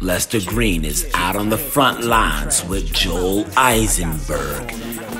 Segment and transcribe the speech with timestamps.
[0.00, 4.70] Lester Green is out on the front lines with Joel Eisenberg,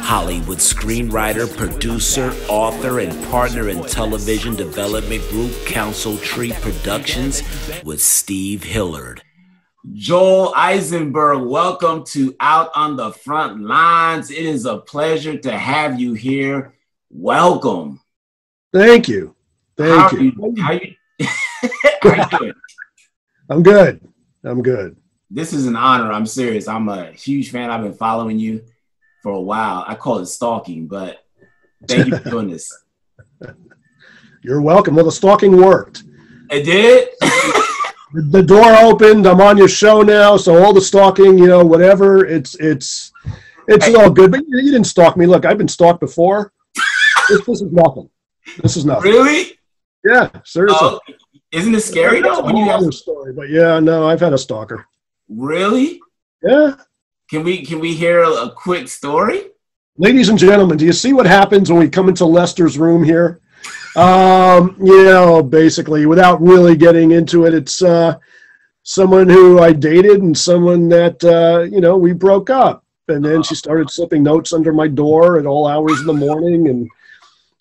[0.01, 7.43] Hollywood screenwriter, producer, author, and partner in television development group Council Tree Productions
[7.85, 9.23] with Steve Hillard.
[9.93, 14.31] Joel Eisenberg, welcome to Out on the Front Lines.
[14.31, 16.75] It is a pleasure to have you here.
[17.11, 18.01] Welcome.
[18.73, 19.35] Thank you.
[19.77, 20.33] Thank how you.
[20.37, 20.63] you.
[20.63, 20.95] How you,
[22.03, 22.53] how you doing?
[23.51, 24.12] I'm good.
[24.45, 24.97] I'm good.
[25.31, 26.13] This is an honor.
[26.13, 26.69] I'm serious.
[26.69, 27.71] I'm a huge fan.
[27.71, 28.65] I've been following you
[29.23, 29.85] for a while.
[29.87, 31.25] I call it stalking, but
[31.89, 32.71] thank you for doing this.
[34.43, 34.97] You're welcome.
[34.97, 36.03] Well, the stalking worked.
[36.51, 37.09] It did?
[38.31, 39.27] the door opened.
[39.27, 42.27] I'm on your show now, so all the stalking, you know, whatever.
[42.27, 43.13] It's it's
[43.69, 44.33] it's all good.
[44.33, 45.27] But you, you didn't stalk me.
[45.27, 46.53] Look, I've been stalked before.
[47.29, 48.11] this, this is nothing.
[48.61, 49.13] This is nothing.
[49.13, 49.59] really?
[50.05, 50.79] Yeah, seriously.
[50.83, 51.01] Oh,
[51.53, 53.33] isn't it scary though when you have story.
[53.33, 54.87] But yeah, no, I've had a stalker.
[55.29, 56.01] really?
[56.43, 56.75] Yeah.
[57.31, 59.45] Can we can we hear a, a quick story?
[59.99, 63.41] Ladies and gentlemen, do you see what happens when we come into Lester's room here?
[63.95, 68.17] Um, you know, basically, without really getting into it, it's uh,
[68.83, 72.85] someone who I dated and someone that, uh, you know, we broke up.
[73.09, 76.69] And then she started slipping notes under my door at all hours of the morning.
[76.69, 76.89] And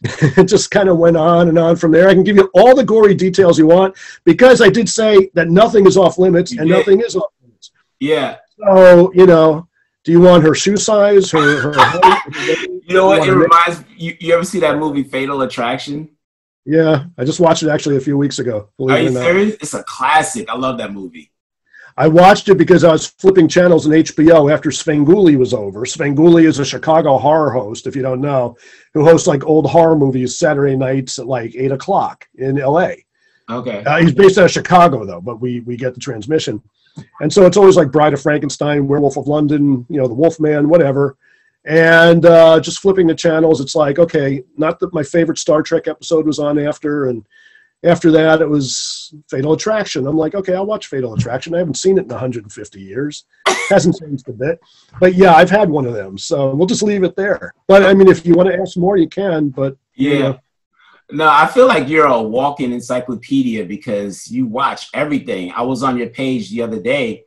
[0.03, 2.07] it just kind of went on and on from there.
[2.09, 5.49] I can give you all the gory details you want because I did say that
[5.49, 6.77] nothing is off limits You and did.
[6.77, 7.71] nothing is off limits.
[7.99, 8.37] Yeah.
[8.59, 9.67] So, you know,
[10.03, 12.67] do you want her shoe size, her, her height?
[12.87, 13.27] You know what?
[13.27, 14.15] It make- reminds you.
[14.19, 16.09] You ever see that movie Fatal Attraction?
[16.65, 18.69] Yeah, I just watched it actually a few weeks ago.
[18.79, 19.55] Are you serious?
[19.55, 20.47] It's a classic.
[20.49, 21.30] I love that movie.
[21.97, 25.81] I watched it because I was flipping channels in HBO after Svengoolie was over.
[25.81, 28.55] Svengoolie is a Chicago horror host, if you don't know,
[28.93, 32.91] who hosts like old horror movies Saturday nights at like eight o'clock in LA.
[33.49, 33.83] Okay.
[33.83, 36.61] Uh, he's based out of Chicago though, but we we get the transmission,
[37.19, 40.69] and so it's always like Bride of Frankenstein, Werewolf of London, you know, The Wolfman,
[40.69, 41.17] whatever.
[41.65, 45.87] And uh, just flipping the channels, it's like okay, not that my favorite Star Trek
[45.87, 47.25] episode was on after, and
[47.83, 50.07] after that it was Fatal Attraction.
[50.07, 51.55] I'm like, okay, I'll watch Fatal Attraction.
[51.55, 53.25] I haven't seen it in 150 years.
[53.69, 54.59] Hasn't changed a bit,
[54.99, 57.53] but yeah, I've had one of them, so we'll just leave it there.
[57.67, 59.49] But I mean, if you want to ask more, you can.
[59.49, 60.13] But Yeah.
[60.13, 60.37] Yeah.
[61.13, 65.51] No, I feel like you're a walking encyclopedia because you watch everything.
[65.51, 67.25] I was on your page the other day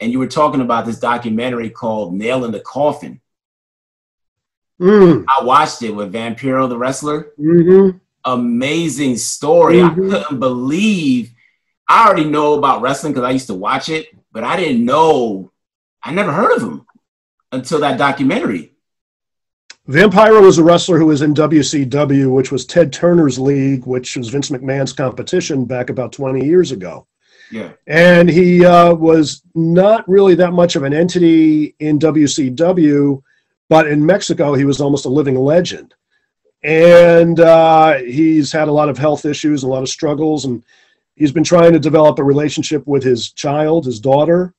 [0.00, 3.20] and you were talking about this documentary called Nail in the Coffin.
[4.80, 7.32] mm, I watched it with Vampiro the wrestler.
[7.36, 7.90] hmm
[8.24, 9.76] Amazing story.
[9.76, 9.90] Mhm.
[9.90, 11.32] I couldn't believe
[11.88, 15.50] I already know about wrestling because I used to watch it, but I didn't know
[16.02, 16.86] I never heard of him
[17.52, 18.72] until that documentary.
[19.88, 24.28] Vampiro was a wrestler who was in WCW, which was Ted Turner's league, which was
[24.28, 27.06] Vince McMahon's competition back about 20 years ago.
[27.50, 27.70] Yeah.
[27.88, 33.20] And he uh, was not really that much of an entity in WCW,
[33.68, 35.94] but in Mexico, he was almost a living legend.
[36.62, 40.62] And uh, he's had a lot of health issues, a lot of struggles, and
[41.16, 44.54] he's been trying to develop a relationship with his child, his daughter.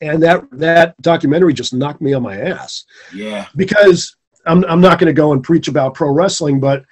[0.00, 3.46] And that that documentary just knocked me on my ass Yeah.
[3.56, 4.16] because
[4.46, 6.84] I'm, I'm not going to go and preach about pro wrestling, but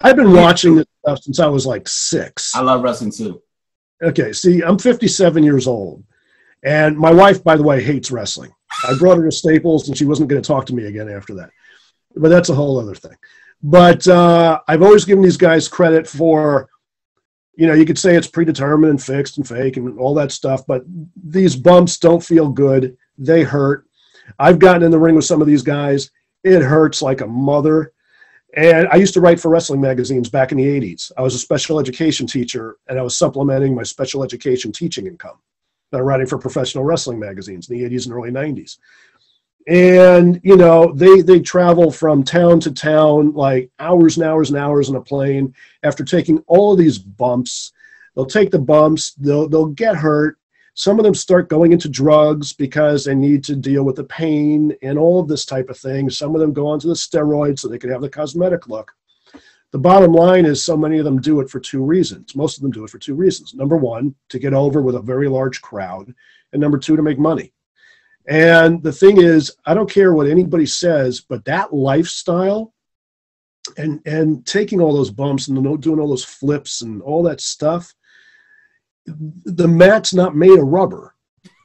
[0.00, 2.54] I've been watching this stuff since I was like six.
[2.54, 3.42] I love wrestling too.
[4.02, 6.04] Okay, see, I'm 57 years old,
[6.62, 8.52] and my wife, by the way, hates wrestling.
[8.88, 11.34] I brought her to Staples, and she wasn't going to talk to me again after
[11.34, 11.50] that.
[12.16, 13.16] But that's a whole other thing.
[13.62, 16.68] But uh, I've always given these guys credit for,
[17.56, 20.66] you know, you could say it's predetermined and fixed and fake and all that stuff,
[20.66, 20.82] but
[21.16, 22.96] these bumps don't feel good.
[23.16, 23.86] They hurt.
[24.38, 26.10] I've gotten in the ring with some of these guys.
[26.44, 27.92] It hurts like a mother.
[28.56, 31.12] And I used to write for wrestling magazines back in the 80s.
[31.16, 35.38] I was a special education teacher and I was supplementing my special education teaching income
[35.90, 38.78] by writing for professional wrestling magazines in the 80s and early 90s.
[39.68, 44.58] And, you know, they, they travel from town to town, like hours and hours and
[44.58, 47.72] hours on a plane after taking all of these bumps.
[48.16, 50.38] They'll take the bumps, they'll, they'll get hurt.
[50.72, 54.74] Some of them start going into drugs because they need to deal with the pain
[54.80, 56.08] and all of this type of thing.
[56.08, 58.94] Some of them go onto the steroids so they can have the cosmetic look.
[59.72, 62.34] The bottom line is so many of them do it for two reasons.
[62.34, 63.52] Most of them do it for two reasons.
[63.52, 66.14] Number one, to get over with a very large crowd,
[66.54, 67.52] and number two, to make money.
[68.28, 72.74] And the thing is, I don't care what anybody says, but that lifestyle
[73.76, 77.94] and and taking all those bumps and doing all those flips and all that stuff,
[79.06, 81.14] the mat's not made of rubber.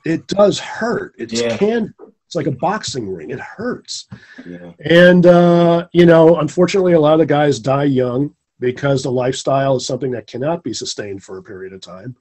[0.06, 1.13] It does hurt.
[1.18, 1.57] It Yeah.
[1.57, 1.94] can.
[2.25, 3.30] It's like a boxing ring.
[3.30, 4.07] It hurts.
[4.45, 4.71] Yeah.
[4.80, 9.75] And, uh, you know, unfortunately, a lot of the guys die young because the lifestyle
[9.75, 12.15] is something that cannot be sustained for a period of time.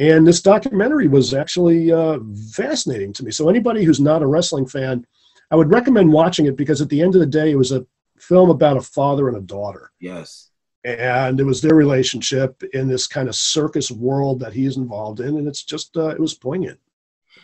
[0.00, 2.20] And this documentary was actually uh,
[2.52, 3.30] fascinating to me.
[3.30, 5.04] So anybody who's not a wrestling fan,
[5.50, 7.84] I would recommend watching it because at the end of the day, it was a
[8.18, 9.90] film about a father and a daughter.
[10.00, 10.50] Yes.
[10.84, 15.36] And it was their relationship in this kind of circus world that he's involved in,
[15.36, 16.78] and it's just uh, it was poignant.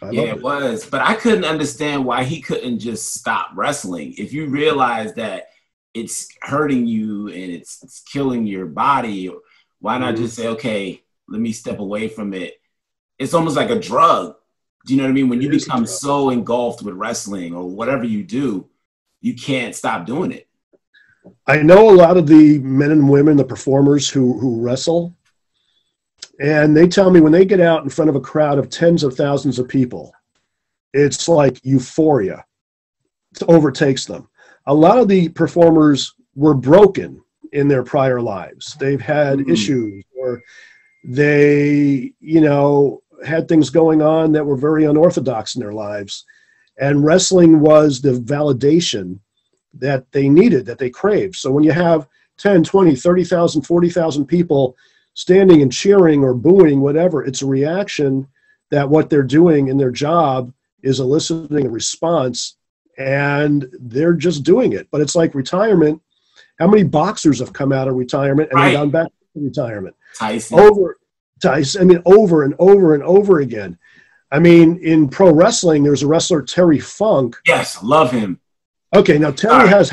[0.00, 4.14] I yeah, it, it was, but I couldn't understand why he couldn't just stop wrestling.
[4.16, 5.48] If you realize that
[5.94, 9.30] it's hurting you and it's, it's killing your body,
[9.80, 10.24] why not mm-hmm.
[10.24, 12.54] just say, okay, let me step away from it?
[13.18, 14.36] It's almost like a drug.
[14.86, 15.28] Do you know what I mean?
[15.28, 18.68] When you become so engulfed with wrestling or whatever you do,
[19.20, 20.48] you can't stop doing it.
[21.46, 25.16] I know a lot of the men and women, the performers who who wrestle,
[26.38, 29.02] and they tell me when they get out in front of a crowd of tens
[29.02, 30.12] of thousands of people,
[30.92, 32.44] it's like euphoria
[33.40, 34.28] it overtakes them.
[34.66, 37.22] A lot of the performers were broken
[37.52, 38.74] in their prior lives.
[38.74, 39.50] They've had mm-hmm.
[39.50, 40.42] issues or
[41.04, 46.24] they, you know, had things going on that were very unorthodox in their lives.
[46.78, 49.20] And wrestling was the validation
[49.74, 51.36] that they needed, that they craved.
[51.36, 52.08] So when you have
[52.38, 54.76] 10, 20, 30,000, 40,000 people
[55.14, 58.26] standing and cheering or booing, whatever, it's a reaction
[58.70, 60.52] that what they're doing in their job
[60.82, 62.56] is eliciting a response
[62.98, 64.88] and they're just doing it.
[64.90, 66.00] But it's like retirement.
[66.58, 68.72] How many boxers have come out of retirement and right.
[68.72, 69.96] gone back retirement?
[70.18, 70.58] Tyson.
[70.58, 70.98] Over
[71.42, 73.78] Tyson, I mean, over and over and over again.
[74.30, 77.36] I mean, in pro wrestling, there's a wrestler, Terry Funk.
[77.46, 78.40] Yes, love him.
[78.94, 79.90] Okay, now Terry has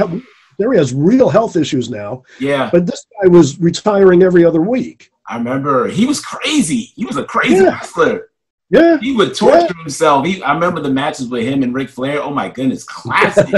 [0.59, 2.23] Terry has real health issues now.
[2.39, 2.69] Yeah.
[2.71, 5.11] But this guy was retiring every other week.
[5.27, 6.91] I remember he was crazy.
[6.95, 7.69] He was a crazy yeah.
[7.69, 8.29] wrestler.
[8.69, 8.97] Yeah.
[8.99, 9.81] He would torture yeah.
[9.81, 10.25] himself.
[10.25, 12.21] He, I remember the matches with him and Ric Flair.
[12.21, 13.53] Oh my goodness, classic.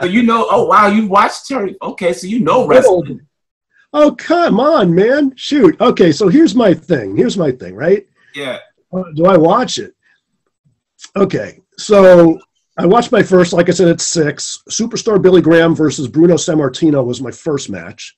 [0.00, 1.76] so you know, oh wow, you watched Terry.
[1.82, 3.26] Okay, so you know wrestling.
[3.92, 5.32] Oh come on, man!
[5.36, 5.80] Shoot.
[5.80, 7.16] Okay, so here's my thing.
[7.16, 8.06] Here's my thing, right?
[8.34, 8.58] Yeah.
[8.92, 9.94] Uh, do I watch it?
[11.16, 12.38] Okay, so
[12.78, 14.62] I watched my first, like I said, at six.
[14.70, 18.16] Superstar Billy Graham versus Bruno Sammartino was my first match.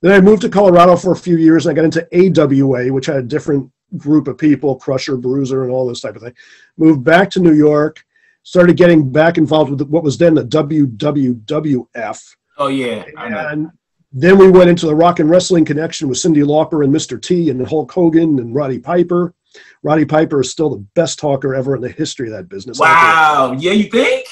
[0.00, 3.06] Then I moved to Colorado for a few years and I got into AWA, which
[3.06, 6.34] had a different group of people, Crusher, Bruiser, and all this type of thing.
[6.76, 8.04] Moved back to New York,
[8.42, 12.36] started getting back involved with what was then the WWWF.
[12.58, 13.04] Oh, yeah.
[13.16, 13.70] And
[14.16, 17.20] then we went into the Rock and Wrestling connection with Cyndi Lauper and Mr.
[17.20, 19.34] T and Hulk Hogan and Roddy Piper.
[19.82, 22.78] Roddy Piper is still the best talker ever in the history of that business.
[22.78, 23.56] Wow.
[23.58, 24.26] Yeah, you think?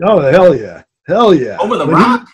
[0.00, 0.84] Oh, hell yeah.
[1.08, 1.56] Hell yeah.
[1.58, 2.28] Over the rock?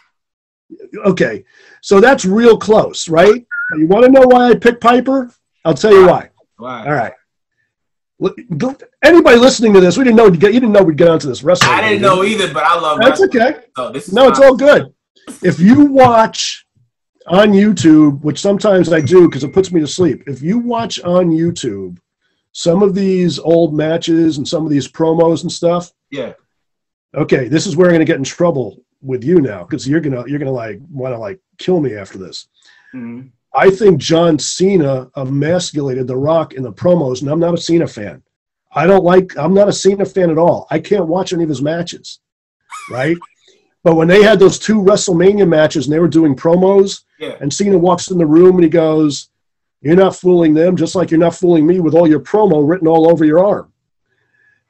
[0.69, 1.45] He, okay.
[1.81, 3.47] So that's real close, right?
[3.79, 5.33] You want to know why I picked Piper?
[5.65, 6.29] I'll tell you why.
[6.59, 6.85] Why?
[6.85, 7.13] All right.
[9.03, 11.73] Anybody listening to this, we didn't know you didn't know we'd get onto this wrestling.
[11.73, 12.99] I didn't know either, but I love.
[13.01, 13.05] It.
[13.05, 13.55] That's wrestling.
[13.79, 13.93] okay.
[13.95, 14.93] This is no, it's all good.
[15.43, 16.67] If you watch
[17.27, 20.25] on YouTube, which sometimes I do because it puts me to sleep.
[20.27, 21.99] If you watch on YouTube
[22.53, 25.91] some of these old matches and some of these promos and stuff.
[26.11, 26.35] Yeah.
[27.15, 30.01] Okay, this is where I'm going to get in trouble with you now because you're
[30.01, 32.47] gonna you're gonna like want to like kill me after this.
[32.95, 33.29] Mm-hmm.
[33.55, 37.87] I think John Cena emasculated The Rock in the promos, and I'm not a Cena
[37.87, 38.23] fan.
[38.75, 39.37] I don't like.
[39.37, 40.67] I'm not a Cena fan at all.
[40.71, 42.21] I can't watch any of his matches,
[42.91, 43.17] right?
[43.85, 47.37] But when they had those two WrestleMania matches and they were doing promos, yeah.
[47.41, 49.31] and Cena walks in the room and he goes,
[49.81, 52.87] you're not fooling them, just like you're not fooling me with all your promo written
[52.87, 53.73] all over your arm.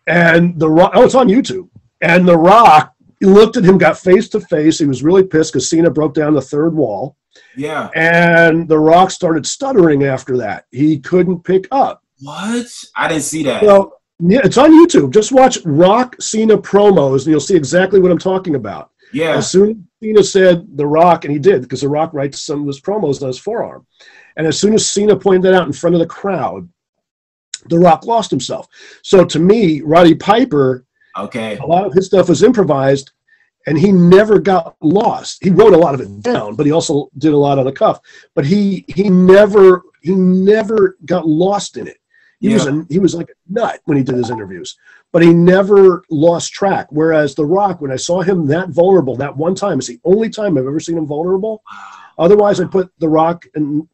[0.07, 1.69] And the Rock, oh, it's on YouTube.
[2.01, 4.79] And The Rock looked at him, got face to face.
[4.79, 7.17] He was really pissed because Cena broke down the third wall.
[7.57, 7.91] Yeah.
[7.95, 10.65] And The Rock started stuttering after that.
[10.71, 12.03] He couldn't pick up.
[12.21, 12.67] What?
[12.97, 13.63] I didn't see that.
[13.63, 15.13] So, yeah, it's on YouTube.
[15.13, 18.92] Just watch Rock Cena promos and you'll see exactly what I'm talking about.
[19.13, 19.37] Yeah.
[19.37, 22.63] As soon as Cena said The Rock, and he did because The Rock writes some
[22.63, 23.87] of his promos on his forearm.
[24.37, 26.69] And as soon as Cena pointed that out in front of the crowd,
[27.67, 28.67] The Rock lost himself.
[29.03, 30.87] So to me, Roddy Piper,
[31.19, 33.13] okay, a lot of his stuff was improvised,
[33.67, 35.39] and he never got lost.
[35.43, 37.73] He wrote a lot of it down, but he also did a lot on the
[37.73, 38.01] cuff.
[38.35, 41.99] But he he never he never got lost in it.
[42.43, 42.55] He yeah.
[42.55, 44.77] was a, he was like a nut when he did his interviews,
[45.13, 46.89] but he never lost track.
[46.91, 50.29] Whereas The Rock, when I saw him that vulnerable that one time, it's the only
[50.29, 51.63] time I've ever seen him vulnerable.
[52.19, 53.89] Otherwise, I put The Rock and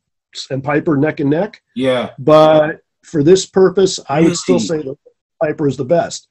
[0.51, 1.63] and Piper neck and neck.
[1.75, 2.13] Yeah.
[2.19, 4.97] But for this purpose, I would still say that
[5.43, 6.27] Piper is the best.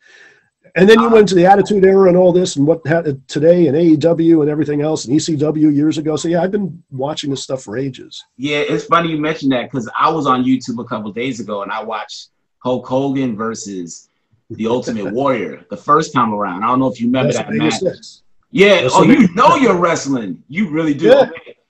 [0.77, 3.27] And then you uh, went to the Attitude Era and all this, and what had
[3.27, 6.15] today and AEW and everything else, and ECW years ago.
[6.15, 8.23] So yeah, I've been watching this stuff for ages.
[8.37, 11.63] Yeah, it's funny you mentioned that because I was on YouTube a couple days ago
[11.63, 12.29] and I watched
[12.59, 14.09] Hulk Hogan versus
[14.51, 16.63] the Ultimate Warrior the first time around.
[16.63, 18.21] I don't know if you remember That's that match.
[18.51, 18.81] Yeah.
[18.83, 20.43] That's oh, you know you're wrestling.
[20.47, 21.07] You really do.
[21.07, 21.29] Yeah.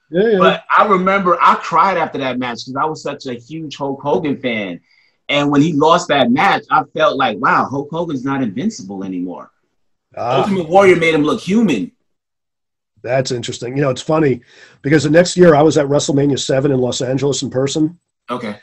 [0.09, 0.37] Yeah, yeah.
[0.37, 4.01] But I remember I cried after that match because I was such a huge Hulk
[4.01, 4.79] Hogan fan.
[5.29, 9.51] And when he lost that match, I felt like, wow, Hulk Hogan's not invincible anymore.
[10.15, 11.91] Uh, Ultimate Warrior made him look human.
[13.03, 13.75] That's interesting.
[13.75, 14.41] You know, it's funny
[14.81, 18.00] because the next year I was at WrestleMania 7 in Los Angeles in person.
[18.29, 18.57] Okay.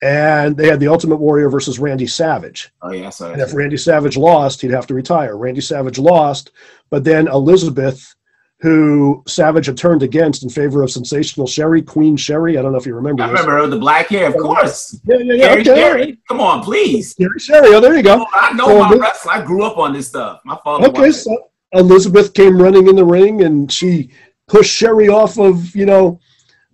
[0.00, 2.70] And they had the Ultimate Warrior versus Randy Savage.
[2.82, 3.10] Oh, yeah.
[3.10, 5.36] So and if Randy Savage lost, he'd have to retire.
[5.36, 6.52] Randy Savage lost,
[6.88, 8.14] but then Elizabeth,
[8.60, 12.58] who Savage had turned against in favor of sensational Sherri, Queen Sherri.
[12.58, 13.22] I don't know if you remember.
[13.22, 13.40] I this.
[13.40, 14.98] remember the black hair, of course.
[15.04, 15.44] Yeah, yeah, yeah.
[15.44, 15.74] Sherri, okay.
[15.76, 16.18] Sherri.
[16.28, 17.14] Come on, please.
[17.18, 17.74] Sherry, Sherri.
[17.74, 18.26] Oh, there you go.
[18.34, 19.36] I know so, my wrestling.
[19.36, 20.40] I grew up on this stuff.
[20.44, 20.88] My father.
[20.88, 24.10] Okay, so Elizabeth came running in the ring and she
[24.48, 26.18] pushed Sherri off of, you know,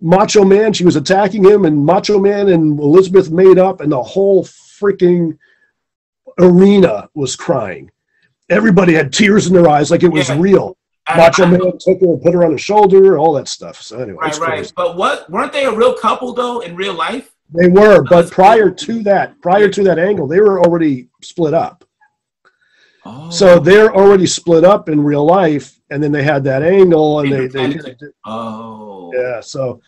[0.01, 0.73] Macho Man.
[0.73, 5.37] She was attacking him, and Macho Man and Elizabeth made up, and the whole freaking
[6.39, 7.91] arena was crying.
[8.49, 10.37] Everybody had tears in their eyes, like it was yeah.
[10.39, 10.77] real.
[11.09, 13.81] Macho Man took her and put her on his shoulder, all that stuff.
[13.81, 14.73] So anyway, right, right.
[14.75, 17.31] But what weren't they a real couple though in real life?
[17.53, 21.85] They were, but prior to that, prior to that angle, they were already split up.
[23.05, 23.29] Oh.
[23.29, 27.31] So they're already split up in real life, and then they had that angle, and
[27.31, 27.95] they, they, they
[28.25, 29.41] oh yeah.
[29.41, 29.79] So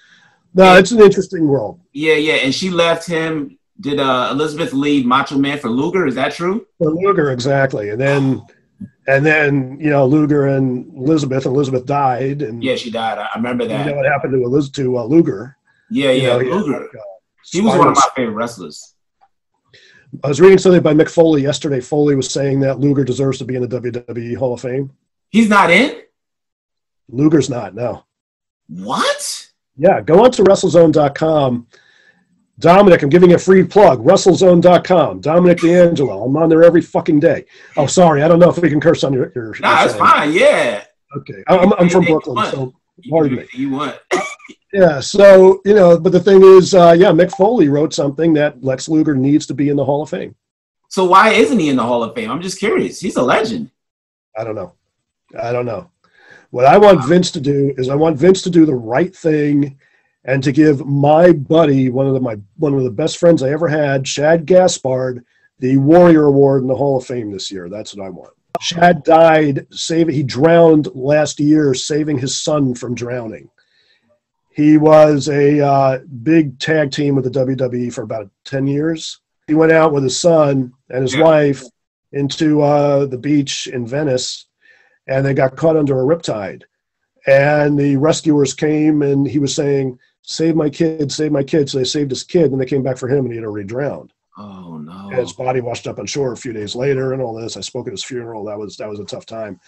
[0.54, 1.80] no, and, it's an interesting world.
[1.94, 3.58] Yeah, yeah, and she left him.
[3.80, 6.06] Did uh, Elizabeth leave Macho Man for Luger?
[6.06, 6.68] Is that true?
[6.78, 8.44] For Luger, exactly, and then.
[9.08, 11.46] And then you know Luger and Elizabeth.
[11.46, 13.18] Elizabeth died, and yeah, she died.
[13.18, 13.86] I remember that.
[13.86, 15.58] You know what happened to Eliz- to uh, Luger?
[15.90, 16.74] Yeah, yeah, know, Luger.
[16.74, 17.00] He, like, uh,
[17.50, 18.96] he was one of my favorite wrestlers.
[20.24, 21.80] I was reading something by Mick Foley yesterday.
[21.80, 24.92] Foley was saying that Luger deserves to be in the WWE Hall of Fame.
[25.30, 26.02] He's not in?
[27.10, 28.06] Luger's not, no.
[28.68, 29.50] What?
[29.78, 31.68] Yeah, go on to WrestleZone.com.
[32.60, 34.04] Dominic, I'm giving a free plug.
[34.04, 35.22] WrestleZone.com.
[35.22, 36.24] Dominic D'Angelo.
[36.24, 37.46] I'm on there every fucking day.
[37.76, 38.24] Oh, sorry.
[38.24, 39.32] I don't know if we can curse on your.
[39.36, 40.34] your nah, that's fine.
[40.34, 40.84] Yeah.
[41.16, 41.44] Okay.
[41.48, 42.74] I'm, I'm from Brooklyn, so
[43.10, 43.48] pardon me.
[43.54, 43.98] You want.
[44.74, 48.62] Yeah, so you know, but the thing is, uh, yeah, Mick Foley wrote something that
[48.64, 50.36] Lex Luger needs to be in the Hall of Fame.
[50.90, 52.30] So why isn't he in the Hall of Fame?
[52.30, 53.00] I'm just curious.
[53.00, 53.72] He's a legend.
[54.38, 54.74] I don't know.
[55.40, 55.90] I don't know.
[56.50, 59.80] What I want Vince to do is I want Vince to do the right thing
[60.28, 63.50] and to give my buddy, one of the, my one of the best friends I
[63.50, 65.26] ever had, Shad Gaspard,
[65.60, 67.70] the Warrior Award in the Hall of Fame this year.
[67.70, 68.34] That's what I want.
[68.60, 73.50] Shad died, save he drowned last year, saving his son from drowning.
[74.52, 79.20] He was a uh, big tag team with the WWE for about 10 years.
[79.46, 81.24] He went out with his son and his yeah.
[81.24, 81.64] wife
[82.12, 84.48] into uh, the beach in Venice,
[85.08, 86.64] and they got caught under a riptide.
[87.28, 91.12] And the rescuers came, and he was saying, "Save my kid!
[91.12, 93.32] Save my kid!" So they saved his kid, and they came back for him, and
[93.32, 94.14] he had already drowned.
[94.38, 95.10] Oh no!
[95.10, 97.56] And his body washed up on shore a few days later, and all this.
[97.56, 98.44] I spoke at his funeral.
[98.44, 99.60] That was that was a tough time,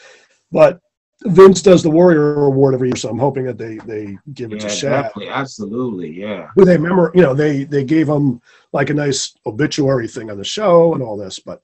[0.52, 0.82] but
[1.24, 4.62] Vince does the Warrior Award every year, so I'm hoping that they they give it
[4.62, 5.12] yeah, to Shad.
[5.28, 6.50] Absolutely, yeah.
[6.56, 10.38] Who they remember, you know, they they gave him like a nice obituary thing on
[10.38, 11.40] the show and all this.
[11.40, 11.62] But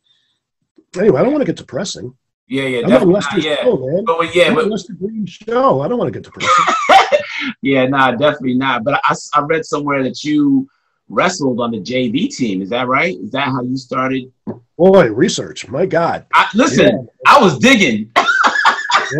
[0.97, 2.15] anyway, I don't want to get depressing.
[2.47, 3.13] Yeah, yeah, I'm definitely.
[3.13, 3.63] Not, yeah.
[3.63, 4.03] Show, man.
[4.05, 5.81] But yeah, but Lester Green show.
[5.81, 7.19] I don't want to get depressing.
[7.61, 8.83] yeah, nah, definitely not.
[8.83, 10.67] But I, I read somewhere that you
[11.09, 12.61] wrestled on the JV team.
[12.61, 13.17] Is that right?
[13.17, 14.31] Is that how you started?
[14.77, 15.67] Boy, research.
[15.67, 16.25] My God.
[16.33, 17.31] I, listen, yeah.
[17.33, 18.11] I was digging.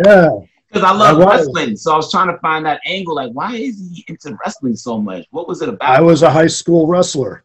[0.04, 0.30] Yeah.
[0.68, 1.76] Because I love I wrestling.
[1.76, 3.14] So I was trying to find that angle.
[3.14, 5.24] Like, why is he into wrestling so much?
[5.30, 5.88] What was it about?
[5.88, 7.44] I was a high school wrestler.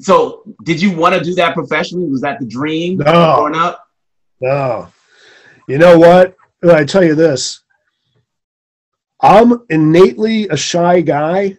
[0.00, 2.08] So did you want to do that professionally?
[2.08, 3.04] Was that the dream no.
[3.04, 3.84] growing up?
[4.40, 4.88] No.
[5.66, 6.36] You know what?
[6.62, 7.60] I tell you this.
[9.20, 11.56] I'm innately a shy guy.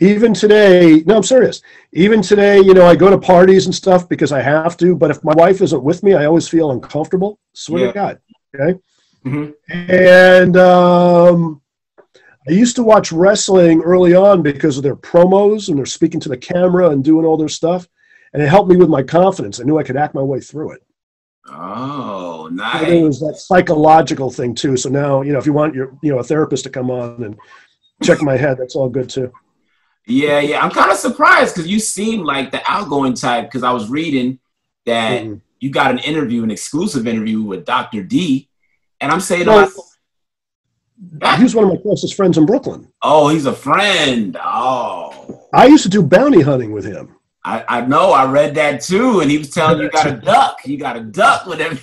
[0.00, 1.60] Even today, no, I'm serious.
[1.92, 5.10] Even today, you know, I go to parties and stuff because I have to, but
[5.10, 7.38] if my wife isn't with me, I always feel uncomfortable.
[7.52, 7.86] Swear yeah.
[7.88, 8.20] to God.
[8.54, 8.78] Okay.
[9.24, 9.92] Mm-hmm.
[9.92, 11.60] And um,
[12.48, 16.28] I used to watch wrestling early on because of their promos and they're speaking to
[16.28, 17.88] the camera and doing all their stuff.
[18.32, 19.60] And it helped me with my confidence.
[19.60, 20.82] I knew I could act my way through it.
[21.50, 22.86] Oh, nice.
[22.86, 24.76] There was that psychological thing too.
[24.76, 27.22] So now, you know, if you want your, you know, a therapist to come on
[27.22, 27.38] and
[28.02, 29.32] check my head, that's all good too.
[30.06, 30.62] Yeah, yeah.
[30.62, 33.46] I'm kind of surprised because you seem like the outgoing type.
[33.46, 34.38] Because I was reading
[34.86, 38.02] that mm-hmm you got an interview, an exclusive interview with Dr.
[38.02, 38.48] D,
[39.00, 42.92] and I'm saying well, myself, he's one of my closest friends in Brooklyn.
[43.02, 44.36] Oh, he's a friend.
[44.42, 47.16] Oh, I used to do bounty hunting with him.
[47.48, 48.10] I, I know.
[48.10, 50.66] I read that too, and he was telling you, you got to duck.
[50.66, 51.80] You got to duck whenever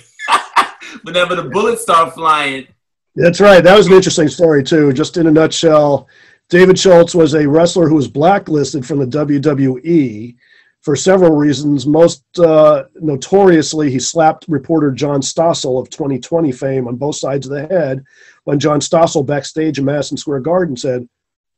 [1.02, 2.68] whenever the bullets start flying.
[3.16, 3.64] That's right.
[3.64, 4.92] That was an interesting story too.
[4.92, 6.06] Just in a nutshell,
[6.48, 10.36] David Schultz was a wrestler who was blacklisted from the WWE
[10.82, 11.84] for several reasons.
[11.84, 17.52] Most uh, notoriously, he slapped reporter John Stossel of 2020 fame on both sides of
[17.52, 18.04] the head
[18.44, 21.08] when John Stossel backstage in Madison Square Garden said,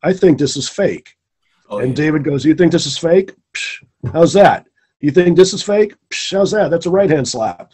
[0.02, 1.14] I think this is fake.
[1.68, 2.04] Oh, and yeah.
[2.04, 3.34] David goes, You think this is fake?
[3.52, 4.66] Psh, How's that?
[5.00, 5.94] You think this is fake?
[6.10, 6.70] Psh, how's that?
[6.70, 7.72] That's a right hand slap.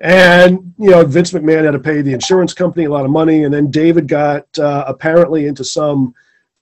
[0.00, 3.44] And, you know, Vince McMahon had to pay the insurance company a lot of money.
[3.44, 6.14] And then David got uh, apparently into some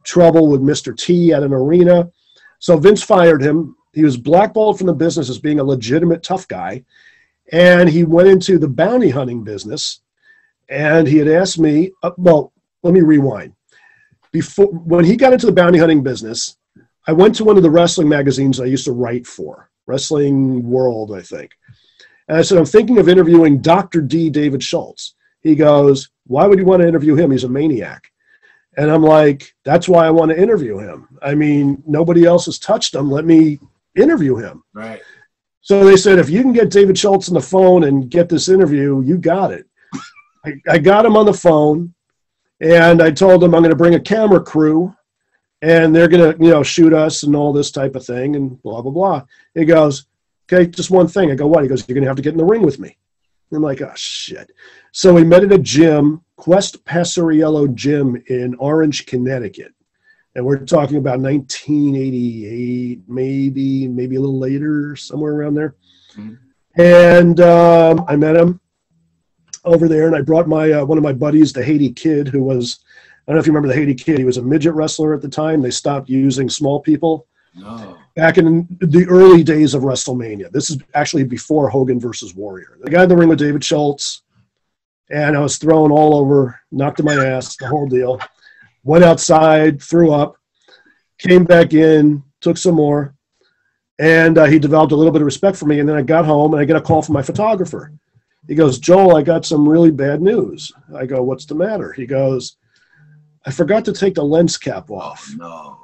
[0.05, 0.97] trouble with Mr.
[0.97, 2.11] T at an arena.
[2.59, 3.77] So Vince fired him.
[3.93, 6.85] He was blackballed from the business as being a legitimate tough guy.
[7.53, 10.01] And he went into the bounty hunting business.
[10.69, 12.53] And he had asked me, uh, well,
[12.83, 13.55] let me rewind.
[14.31, 16.57] Before when he got into the bounty hunting business,
[17.07, 21.15] I went to one of the wrestling magazines I used to write for, Wrestling World,
[21.15, 21.53] I think.
[22.29, 24.01] And I said, I'm thinking of interviewing Dr.
[24.01, 24.31] D.
[24.31, 25.15] David Schultz.
[25.41, 27.31] He goes, Why would you want to interview him?
[27.31, 28.11] He's a maniac.
[28.77, 31.09] And I'm like, That's why I want to interview him.
[31.21, 33.11] I mean, nobody else has touched him.
[33.11, 33.59] Let me
[33.97, 34.63] interview him.
[34.73, 35.03] Right.
[35.61, 38.49] So they said, If you can get David Schultz on the phone and get this
[38.49, 39.67] interview, you got it.
[40.45, 41.95] I, I got him on the phone
[42.61, 44.95] and I told him I'm going to bring a camera crew
[45.63, 48.63] and they're going to, you know, shoot us and all this type of thing and
[48.63, 49.23] blah, blah, blah.
[49.55, 50.07] He goes,
[50.53, 51.31] Okay, just one thing.
[51.31, 51.63] I go, what?
[51.63, 52.97] He goes, you're going to have to get in the ring with me.
[53.53, 54.51] I'm like, oh, shit.
[54.93, 59.75] So we met at a gym, Quest Pasariello Gym in Orange, Connecticut.
[60.35, 65.77] And we're talking about 1988, maybe, maybe a little later, somewhere around there.
[66.17, 66.81] Mm-hmm.
[66.81, 68.59] And um, I met him
[69.65, 72.43] over there, and I brought my uh, one of my buddies, the Haiti Kid, who
[72.43, 72.81] was
[73.31, 74.19] don't know if you remember the Haiti Kid.
[74.19, 75.63] He was a midget wrestler at the time.
[75.63, 77.27] They stopped using small people.
[77.55, 80.51] No back in the early days of WrestleMania.
[80.51, 82.79] This is actually before Hogan versus Warrior.
[82.85, 84.23] I got in the ring with David Schultz,
[85.11, 88.21] and I was thrown all over, knocked in my ass, the whole deal.
[88.85, 90.37] Went outside, threw up,
[91.19, 93.15] came back in, took some more,
[93.99, 95.81] and uh, he developed a little bit of respect for me.
[95.81, 97.93] And then I got home, and I get a call from my photographer.
[98.49, 100.73] He goes, Joel, I got some really bad news.
[100.95, 101.93] I go, What's the matter?
[101.93, 102.57] He goes,
[103.45, 105.29] I forgot to take the lens cap oh, off.
[105.33, 105.79] Oh, no.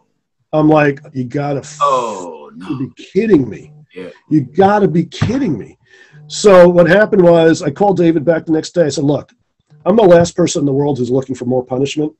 [0.52, 2.78] I'm like, you gotta oh, no.
[2.78, 3.72] be kidding me.
[3.94, 4.10] Yeah.
[4.30, 5.78] You gotta be kidding me.
[6.26, 8.86] So what happened was I called David back the next day.
[8.86, 9.32] I said, look,
[9.84, 12.12] I'm the last person in the world who's looking for more punishment.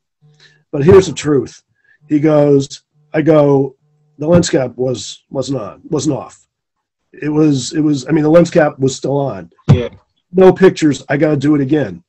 [0.70, 1.62] But here's the truth.
[2.08, 2.82] He goes,
[3.12, 3.76] I go,
[4.18, 6.46] the lens cap was wasn't on, wasn't off.
[7.12, 9.50] It was it was I mean the lens cap was still on.
[9.72, 9.90] Yeah.
[10.32, 12.02] No pictures, I gotta do it again.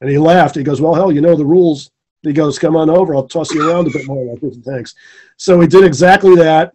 [0.00, 0.56] And he laughed.
[0.56, 1.90] He goes, Well, hell, you know the rules.
[2.22, 3.14] He goes, "Come on over.
[3.14, 4.94] I'll toss you around a bit more." Like, thanks.
[5.36, 6.72] So we did exactly that,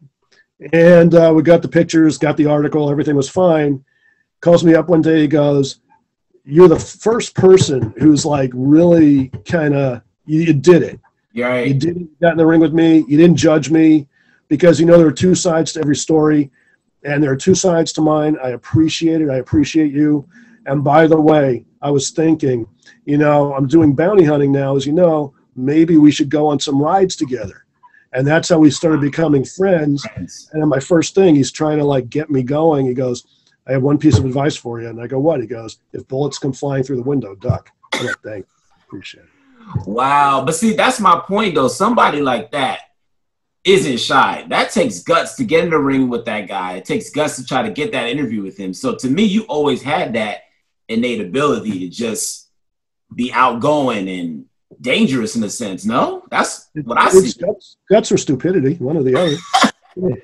[0.73, 2.89] and uh, we got the pictures, got the article.
[2.89, 3.83] Everything was fine.
[4.41, 5.21] Calls me up one day.
[5.21, 5.81] He goes,
[6.43, 10.99] "You're the first person who's like really kind of you, you, did it.
[11.35, 11.67] Right.
[11.67, 12.19] You did it.
[12.19, 13.05] got in the ring with me.
[13.07, 14.07] You didn't judge me
[14.47, 16.49] because you know there are two sides to every story,
[17.03, 18.35] and there are two sides to mine.
[18.43, 19.29] I appreciate it.
[19.29, 20.27] I appreciate you.
[20.65, 22.65] And by the way, I was thinking."
[23.05, 26.59] You know, I'm doing bounty hunting now, as you know, maybe we should go on
[26.59, 27.65] some rides together.
[28.13, 30.05] And that's how we started becoming friends.
[30.53, 32.85] And my first thing, he's trying to like get me going.
[32.85, 33.25] He goes,
[33.67, 34.87] I have one piece of advice for you.
[34.87, 35.41] And I go, what?
[35.41, 37.69] He goes, if bullets come flying through the window, duck.
[37.93, 38.45] I'm like, thank
[38.87, 39.87] Appreciate it.
[39.87, 40.43] Wow.
[40.45, 41.67] But see, that's my point though.
[41.67, 42.79] Somebody like that
[43.63, 44.45] isn't shy.
[44.47, 46.73] That takes guts to get in the ring with that guy.
[46.73, 48.73] It takes guts to try to get that interview with him.
[48.73, 50.43] So to me, you always had that
[50.87, 52.44] innate ability to just
[53.13, 54.45] be outgoing and
[54.81, 55.85] dangerous in a sense.
[55.85, 57.39] No, that's what I see.
[57.39, 59.37] Guts, guts or stupidity, one or the other.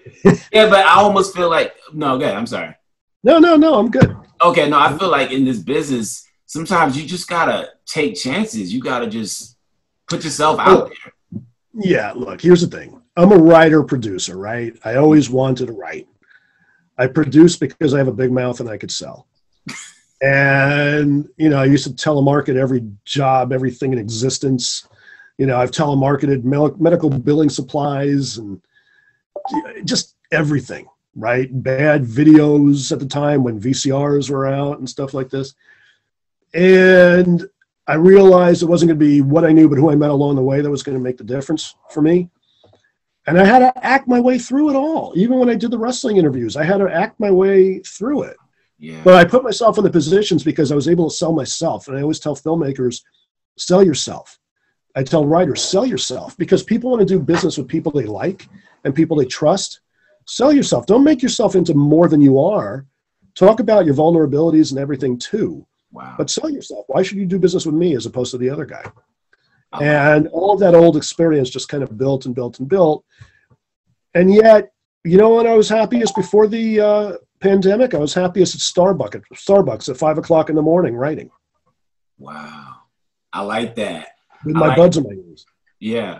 [0.51, 2.15] yeah, but I almost feel like no.
[2.15, 2.75] Okay, I'm sorry.
[3.23, 3.75] No, no, no.
[3.75, 4.15] I'm good.
[4.41, 4.79] Okay, no.
[4.79, 8.73] I feel like in this business, sometimes you just gotta take chances.
[8.73, 9.57] You gotta just
[10.07, 11.41] put yourself out there.
[11.73, 12.13] Yeah.
[12.15, 13.01] Look, here's the thing.
[13.15, 14.73] I'm a writer producer, right?
[14.83, 16.07] I always wanted to write.
[16.97, 19.27] I produce because I have a big mouth and I could sell.
[20.21, 24.87] And, you know, I used to telemarket every job, everything in existence.
[25.37, 28.61] You know, I've telemarketed medical billing supplies and
[29.83, 31.49] just everything, right?
[31.63, 35.55] Bad videos at the time when VCRs were out and stuff like this.
[36.53, 37.43] And
[37.87, 40.35] I realized it wasn't going to be what I knew, but who I met along
[40.35, 42.29] the way that was going to make the difference for me.
[43.25, 45.13] And I had to act my way through it all.
[45.15, 48.37] Even when I did the wrestling interviews, I had to act my way through it.
[48.81, 48.99] Yeah.
[49.03, 51.87] But I put myself in the positions because I was able to sell myself.
[51.87, 53.03] And I always tell filmmakers,
[53.55, 54.39] sell yourself.
[54.95, 58.49] I tell writers, sell yourself because people want to do business with people they like
[58.83, 59.81] and people they trust.
[60.25, 60.87] Sell yourself.
[60.87, 62.87] Don't make yourself into more than you are.
[63.35, 65.65] Talk about your vulnerabilities and everything too.
[65.91, 66.15] Wow.
[66.17, 66.85] But sell yourself.
[66.87, 68.83] Why should you do business with me as opposed to the other guy?
[69.79, 73.05] And all of that old experience just kind of built and built and built.
[74.15, 78.55] And yet, you know what I was happiest before the uh, pandemic, I was happiest
[78.55, 81.29] at Starbucks at Starbucks at five o'clock in the morning writing.
[82.17, 82.75] Wow,
[83.33, 84.09] I like that.
[84.45, 85.45] With my like, buds in my ears.
[85.79, 86.19] Yeah,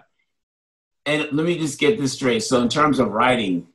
[1.05, 2.43] and let me just get this straight.
[2.43, 3.67] So, in terms of writing,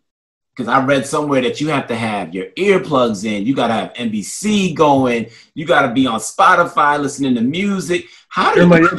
[0.55, 3.75] because I read somewhere that you have to have your earplugs in, you got to
[3.75, 8.07] have NBC going, you got to be on Spotify listening to music.
[8.29, 8.97] How do you, how do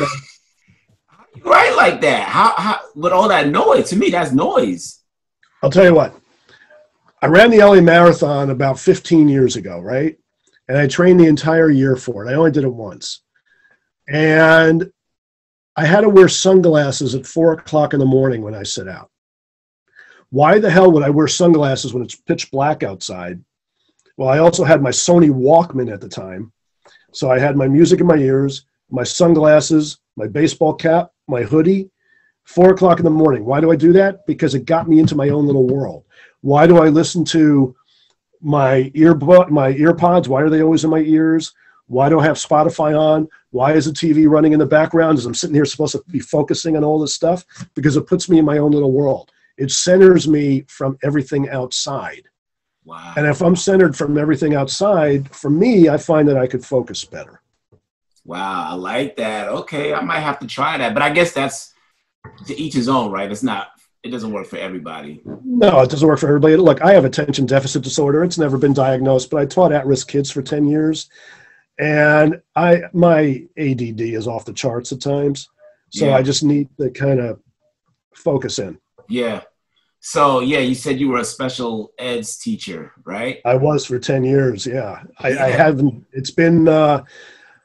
[1.36, 2.28] you write like that?
[2.28, 3.90] How, how with all that noise?
[3.90, 5.00] To me, that's noise.
[5.64, 6.14] I'll tell you what.
[7.22, 10.18] I ran the LA Marathon about 15 years ago, right?
[10.68, 12.30] And I trained the entire year for it.
[12.30, 13.22] I only did it once.
[14.08, 14.92] And
[15.76, 19.10] I had to wear sunglasses at four o'clock in the morning when I set out.
[20.30, 23.44] Why the hell would I wear sunglasses when it's pitch black outside?
[24.18, 26.52] Well, I also had my Sony Walkman at the time.
[27.14, 31.90] So I had my music in my ears, my sunglasses, my baseball cap, my hoodie,
[32.44, 33.46] four o'clock in the morning.
[33.46, 34.26] Why do I do that?
[34.26, 36.06] Because it got me into my own little world.
[36.42, 37.76] Why do I listen to
[38.42, 40.28] my earbud, my earpods?
[40.28, 41.54] Why are they always in my ears?
[41.88, 43.28] Why do I have Spotify on?
[43.52, 46.20] Why is the TV running in the background as I'm sitting here supposed to be
[46.20, 47.46] focusing on all this stuff?
[47.76, 52.30] Because it puts me in my own little world it centers me from everything outside.
[52.86, 53.14] Wow.
[53.18, 57.04] And if I'm centered from everything outside, for me, I find that I could focus
[57.04, 57.42] better.
[58.24, 59.50] Wow, I like that.
[59.50, 60.94] Okay, I might have to try that.
[60.94, 61.74] But I guess that's
[62.46, 63.32] to each his own, right?
[63.32, 63.70] It's not
[64.04, 65.22] it doesn't work for everybody.
[65.44, 66.56] No, it doesn't work for everybody.
[66.56, 68.24] Look, I have attention deficit disorder.
[68.24, 71.10] It's never been diagnosed, but I taught at-risk kids for 10 years.
[71.80, 75.50] And I my ADD is off the charts at times.
[75.90, 76.16] So yeah.
[76.16, 77.40] I just need to kind of
[78.16, 78.80] focus in.
[79.10, 79.42] Yeah.
[80.00, 83.42] So yeah, you said you were a special eds teacher, right?
[83.46, 84.66] I was for 10 years.
[84.66, 85.04] Yeah.
[85.20, 85.46] I, yeah.
[85.46, 87.04] I haven't, it's been, uh,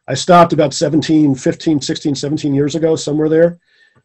[0.09, 3.59] I stopped about 17, 15, 16, 17 years ago, somewhere there.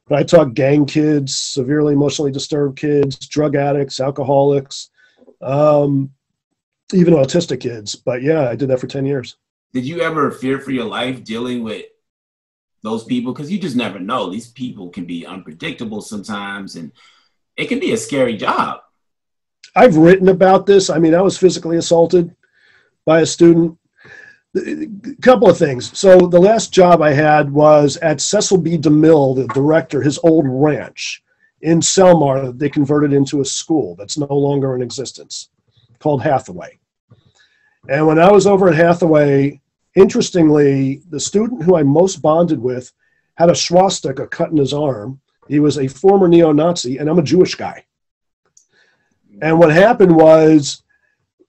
[0.07, 4.89] But I taught gang kids, severely emotionally disturbed kids, drug addicts, alcoholics,
[5.41, 6.11] um,
[6.93, 7.95] even autistic kids.
[7.95, 9.35] But yeah, I did that for 10 years.
[9.73, 11.85] Did you ever fear for your life dealing with
[12.83, 13.33] those people?
[13.33, 14.29] Because you just never know.
[14.29, 16.75] These people can be unpredictable sometimes.
[16.75, 16.93] And
[17.57, 18.79] it can be a scary job.
[19.75, 20.89] I've written about this.
[20.89, 22.33] I mean, I was physically assaulted
[23.05, 23.77] by a student.
[24.55, 24.87] A
[25.21, 25.97] couple of things.
[25.97, 28.77] So the last job I had was at Cecil B.
[28.77, 31.23] DeMille, the director, his old ranch
[31.61, 35.49] in Sylmar that they converted into a school that's no longer in existence
[35.99, 36.77] called Hathaway.
[37.89, 39.61] And when I was over at Hathaway,
[39.95, 42.91] interestingly, the student who I most bonded with
[43.35, 47.19] had a swastika cut in his arm he was a former neo Nazi, and I'm
[47.19, 47.85] a Jewish guy.
[49.41, 50.83] And what happened was,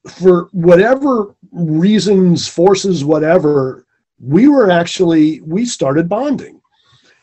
[0.07, 3.87] for whatever reasons, forces, whatever,
[4.21, 6.61] we were actually, we started bonding.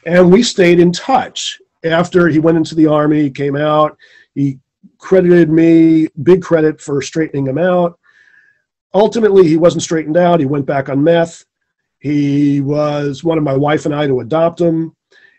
[0.06, 1.60] And we stayed in touch.
[1.84, 3.98] After he went into the army, came out,
[4.34, 4.60] he
[4.98, 8.00] credited me, big credit for straightening him out.
[8.94, 10.40] Ultimately, he wasn't straightened out.
[10.40, 11.46] He went back on meth.
[12.00, 14.96] He was wanted my wife and I to adopt him.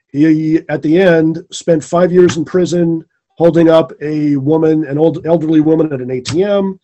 [0.09, 3.05] He, at the end, spent five years in prison
[3.37, 6.79] holding up a woman, an old elderly woman at an ATM.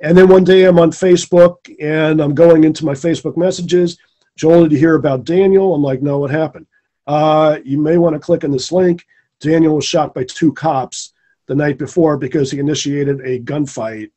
[0.00, 3.98] And then one day I'm on Facebook and I'm going into my Facebook messages.
[4.36, 5.74] Joel, did you hear about Daniel?
[5.74, 6.66] I'm like, no, what happened?
[7.06, 9.04] Uh, you may want to click on this link.
[9.40, 11.14] Daniel was shot by two cops
[11.46, 14.10] the night before because he initiated a gunfight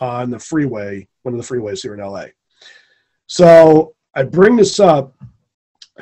[0.00, 2.26] on the freeway, one of the freeways here in LA.
[3.26, 5.14] So I bring this up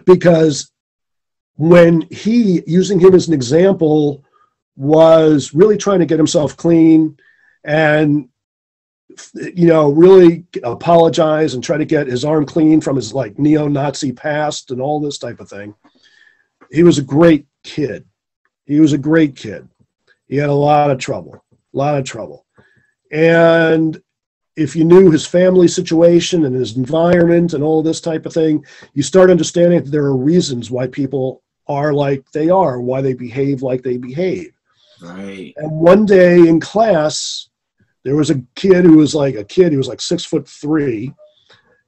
[0.05, 0.71] because
[1.57, 4.25] when he, using him as an example,
[4.77, 7.17] was really trying to get himself clean
[7.65, 8.29] and
[9.35, 14.13] you know really apologize and try to get his arm clean from his like neo-nazi
[14.13, 15.75] past and all this type of thing
[16.71, 18.05] he was a great kid
[18.67, 19.69] he was a great kid
[20.27, 22.45] he had a lot of trouble a lot of trouble
[23.13, 24.01] and
[24.57, 28.65] if you knew his family situation and his environment and all this type of thing
[28.95, 33.15] you start understanding that there are reasons why people are like they are, why they
[33.15, 34.53] behave like they behave.
[35.01, 35.53] Right.
[35.57, 37.49] And one day in class,
[38.05, 41.13] there was a kid who was like a kid, he was like six foot three,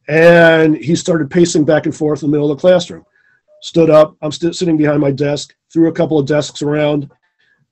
[0.08, 3.04] and he started pacing back and forth in the middle of the classroom.
[3.62, 7.10] Stood up, I'm st- sitting behind my desk, threw a couple of desks around.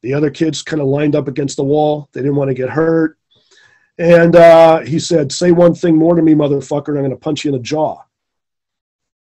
[0.03, 2.09] The other kids kind of lined up against the wall.
[2.13, 3.17] They didn't want to get hurt.
[3.99, 7.17] And uh, he said, Say one thing more to me, motherfucker, and I'm going to
[7.17, 8.03] punch you in the jaw.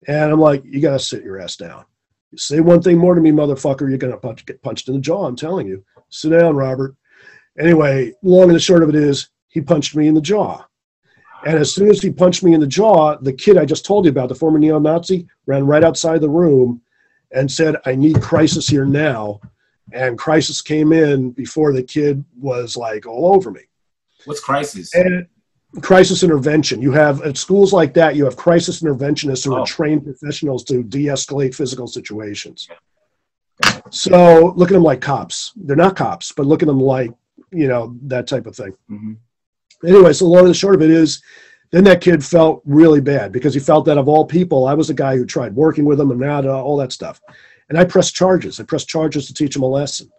[0.06, 1.84] And I'm like, You got to sit your ass down.
[2.36, 5.00] Say one thing more to me, motherfucker, you're going to punch, get punched in the
[5.00, 5.26] jaw.
[5.26, 5.84] I'm telling you.
[6.10, 6.94] Sit down, Robert.
[7.58, 10.64] Anyway, long and the short of it is, he punched me in the jaw.
[11.44, 14.04] And as soon as he punched me in the jaw, the kid I just told
[14.04, 16.82] you about, the former neo Nazi, ran right outside the room
[17.32, 19.40] and said, I need crisis here now.
[19.92, 23.62] And crisis came in before the kid was like all over me.
[24.24, 24.94] What's crisis?
[24.94, 25.26] And
[25.80, 26.82] crisis intervention.
[26.82, 29.60] You have at schools like that, you have crisis interventionists who oh.
[29.60, 32.68] are trained professionals to de-escalate physical situations.
[33.90, 35.52] So look at them like cops.
[35.56, 37.12] They're not cops, but look at them like
[37.50, 38.74] you know, that type of thing.
[38.90, 39.16] Mhm.
[39.84, 41.22] Anyway, so long and the short of it is,
[41.70, 44.90] then that kid felt really bad because he felt that of all people, I was
[44.90, 47.20] a guy who tried working with him and that, uh, all that stuff.
[47.68, 48.58] And I pressed charges.
[48.58, 50.10] I pressed charges to teach him a lesson.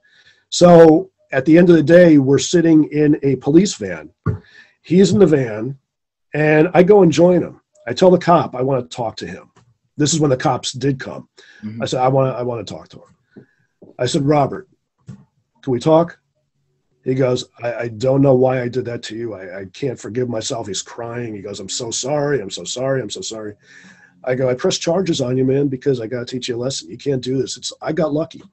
[0.50, 4.10] So at the end of the day, we're sitting in a police van.
[4.82, 5.78] He's in the van,
[6.34, 7.60] and I go and join him.
[7.88, 9.52] I tell the cop I want to talk to him.
[9.98, 11.28] This is when the cops did come.
[11.62, 11.82] Mhm.
[11.82, 13.46] I said I want to, I want to talk to him.
[14.00, 14.68] I said Robert,
[15.08, 16.18] can we talk?
[17.04, 19.34] He goes, I, I don't know why I did that to you.
[19.34, 20.68] I, I can't forgive myself.
[20.68, 21.36] He's crying.
[21.36, 22.42] He goes, I'm so sorry.
[22.42, 23.02] I'm so sorry.
[23.02, 23.56] I'm so sorry.
[24.24, 26.58] I go, I press charges on you, man, because I got to teach you a
[26.58, 26.90] lesson.
[26.90, 27.58] You can't do this.
[27.58, 28.44] It's I got lucky.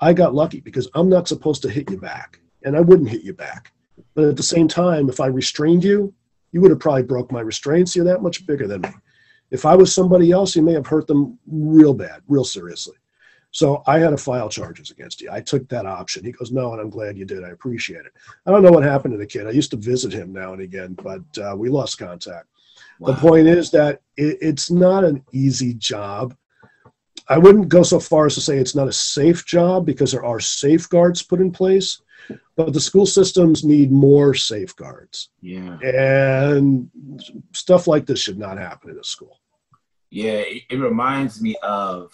[0.00, 3.22] I got lucky because I'm not supposed to hit you back, and I wouldn't hit
[3.22, 3.72] you back.
[4.14, 6.12] But at the same time, if I restrained you,
[6.52, 7.94] you would have probably broke my restraints.
[7.94, 8.90] You're that much bigger than me.
[9.50, 12.96] If I was somebody else, you may have hurt them real bad, real seriously.
[13.52, 15.28] So I had to file charges against you.
[15.30, 16.24] I took that option.
[16.24, 17.44] He goes, no, and I'm glad you did.
[17.44, 18.12] I appreciate it.
[18.46, 19.46] I don't know what happened to the kid.
[19.46, 22.46] I used to visit him now and again, but uh, we lost contact.
[23.00, 26.36] The point is that it, it's not an easy job.
[27.28, 30.24] I wouldn't go so far as to say it's not a safe job because there
[30.24, 32.02] are safeguards put in place,
[32.56, 35.30] but the school systems need more safeguards.
[35.40, 35.78] Yeah.
[35.80, 36.90] And
[37.52, 39.40] stuff like this should not happen in a school.
[40.10, 42.12] Yeah, it, it reminds me of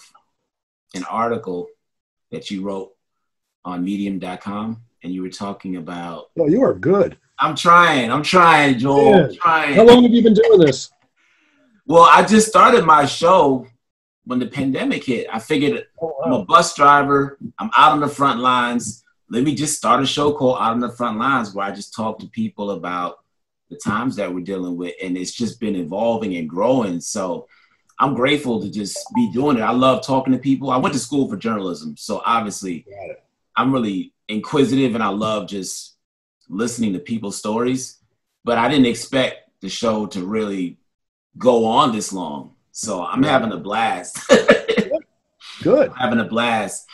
[0.95, 1.69] an article
[2.31, 2.93] that you wrote
[3.65, 7.19] on medium.com and you were talking about Oh, you are good.
[7.39, 9.25] I'm trying, I'm trying, Joel.
[9.25, 9.75] I'm trying.
[9.75, 10.91] How long have you been doing this?
[11.87, 13.67] Well, I just started my show
[14.25, 15.27] when the pandemic hit.
[15.33, 19.05] I figured Oh, I'm a bus driver, I'm out on the front lines.
[19.29, 21.95] Let me just start a show called Out on the Front Lines where I just
[21.95, 23.19] talk to people about
[23.71, 24.95] the times that we're dealing with.
[25.03, 27.01] And it's just been evolving and growing.
[27.01, 27.49] So
[27.99, 29.63] I'm grateful to just be doing it.
[29.63, 30.71] I love talking to people.
[30.71, 31.97] I went to school for journalism.
[31.97, 32.87] So obviously,
[33.57, 35.97] I'm really inquisitive and I love just
[36.49, 37.99] listening to people's stories.
[38.45, 40.77] But I didn't expect the show to really
[41.39, 42.55] go on this long.
[42.73, 44.19] So I'm having a blast.
[45.63, 45.91] Good.
[45.97, 46.87] having a blast.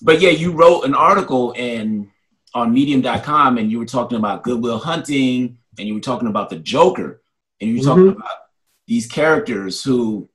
[0.00, 2.10] But yeah, you wrote an article in
[2.54, 6.48] on medium.com and you were talking about Good Will Hunting and you were talking about
[6.50, 7.20] the Joker
[7.60, 8.16] and you were talking Mhm.
[8.16, 8.38] about
[8.86, 10.28] these characters who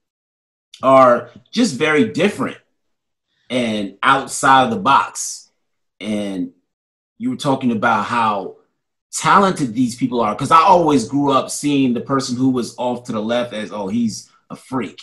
[0.84, 2.58] are just very different
[3.50, 5.52] and outside of the box.
[6.00, 6.52] And
[7.18, 8.58] you were talking about how
[9.14, 13.04] talented these people are because I always grew up seeing the person who was off
[13.06, 15.00] to the left as oh he's a freak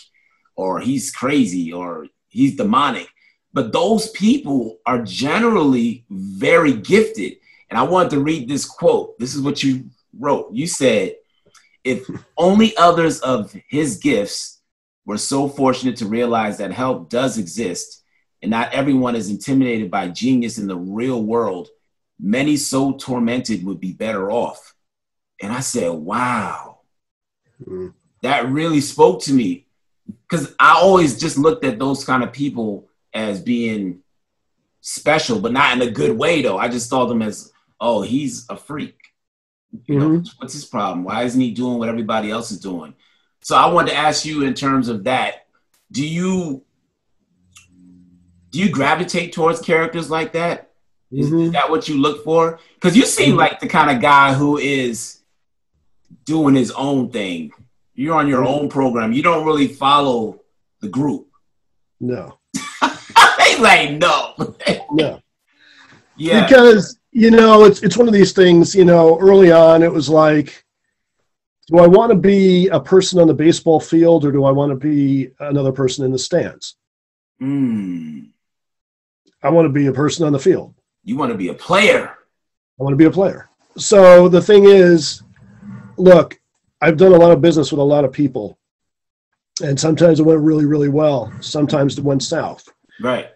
[0.55, 3.07] or he's crazy or he's demonic.
[3.53, 7.37] But those people are generally very gifted.
[7.69, 9.17] And I wanted to read this quote.
[9.19, 9.85] This is what you
[10.17, 10.51] wrote.
[10.51, 11.15] You said,
[11.83, 14.58] if only others of his gifts
[15.09, 18.03] were so fortunate to realize that help does exist
[18.43, 21.67] and not everyone is intimidated by genius in the real world,
[22.19, 24.75] many so tormented would be better off.
[25.41, 26.81] And I said, wow,
[27.67, 27.93] Mm.
[28.21, 29.65] that really spoke to me
[30.29, 34.01] because I always just looked at those kind of people as being
[34.81, 36.59] special, but not in a good way though.
[36.59, 38.95] I just saw them as, oh, he's a freak.
[39.87, 41.03] You know, what's his problem?
[41.03, 42.93] Why isn't he doing what everybody else is doing?
[43.41, 45.45] So I wanted to ask you in terms of that,
[45.91, 46.63] do you
[48.51, 50.71] do you gravitate towards characters like that?
[51.11, 51.51] Is, is Mhm.
[51.53, 52.59] that what you look for?
[52.75, 55.19] Because you seem like the kind of guy who is
[56.25, 57.51] doing his own thing.
[57.93, 59.13] You're on your own program.
[59.13, 60.41] You don't really follow
[60.81, 61.27] the group.
[61.99, 62.39] No.
[63.45, 64.33] He's like, no.
[64.91, 65.19] No.
[66.17, 66.45] yeah.
[66.47, 70.09] because you know it's it's one of these things you know early on it was
[70.09, 70.63] like
[71.69, 74.71] do i want to be a person on the baseball field or do i want
[74.71, 76.75] to be another person in the stands
[77.41, 78.31] Mm.
[79.43, 82.09] i want to be a person on the field You want to be a player.
[82.79, 85.23] i want to be a player so the thing is
[85.97, 86.37] look
[86.81, 88.57] i've done a lot of business with a lot of people
[89.63, 92.67] and sometimes it went really really well sometimes it went south
[93.01, 93.27] Right.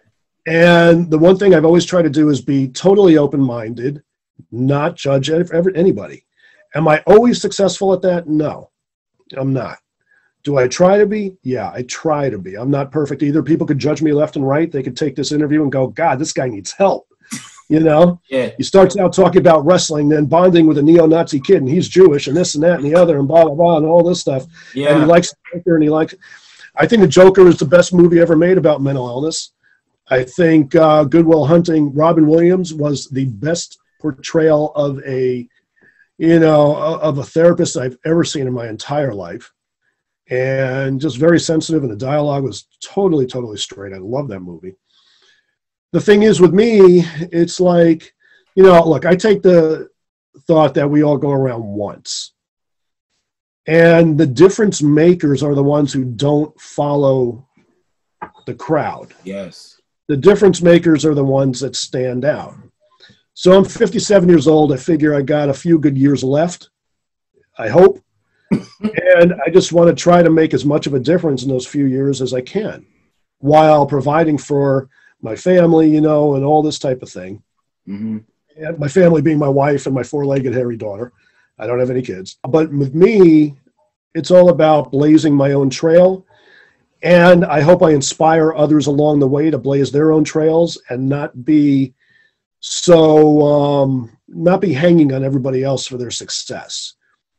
[0.46, 4.04] And the one thing I've always tried to do is be totally open minded,
[4.52, 6.26] not judge ev- ev- anybody.
[6.76, 8.28] Am I always successful at that?
[8.28, 8.70] No,
[9.38, 9.78] I'm not.
[10.44, 11.38] Do I try to be?
[11.44, 12.56] Yeah, I try to be.
[12.56, 13.42] I'm not perfect either.
[13.42, 14.70] People could judge me left and right.
[14.72, 17.08] They could take this interview and go, God, this guy needs help.
[17.70, 18.52] You know, Yeah.
[18.58, 21.88] he starts out talking about wrestling, then bonding with a neo Nazi kid, and he's
[21.88, 24.20] Jewish, and this and that and the other, and blah, blah, blah, and all this
[24.20, 24.90] stuff Yeah.
[24.92, 26.14] and he likes the Joker, and he likes.
[26.76, 29.54] I think the Joker is the best movie ever made about mental illness.
[30.10, 35.48] I think uh, Good Will Hunting, Robin Williams was the best portrayal of a,
[36.24, 39.52] you know, of a therapist I've ever seen in my entire life,
[40.30, 43.94] and just very sensitive, and the dialogue was totally, totally straight.
[43.94, 44.76] I love that movie.
[45.92, 48.14] The thing is with me, it's like
[48.56, 49.90] you know, look, I take the
[50.48, 52.32] thought that we all go around once.
[53.68, 57.48] And the difference makers are the ones who don't follow
[58.46, 59.14] the crowd.
[59.26, 59.82] Yes.
[60.08, 62.56] The difference makers are the ones that stand out.
[63.34, 64.74] So I'm 57 years old.
[64.74, 66.70] I figure I got a few good years left.
[67.58, 68.00] I hope.
[68.52, 71.66] and I just want to try to make as much of a difference in those
[71.66, 72.86] few years as I can
[73.40, 74.90] while providing for
[75.22, 77.42] my family, you know, and all this type of thing.
[77.88, 78.20] Mm-hmm.
[78.58, 81.12] And my family being my wife and my four legged hairy daughter.
[81.58, 82.38] I don't have any kids.
[82.48, 83.56] But with me,
[84.14, 86.26] it's all about blazing my own trail.
[87.02, 91.10] And I hope I inspire others along the way to blaze their own trails and
[91.10, 91.94] not be
[92.66, 96.94] so, um, not be hanging on everybody else for their success.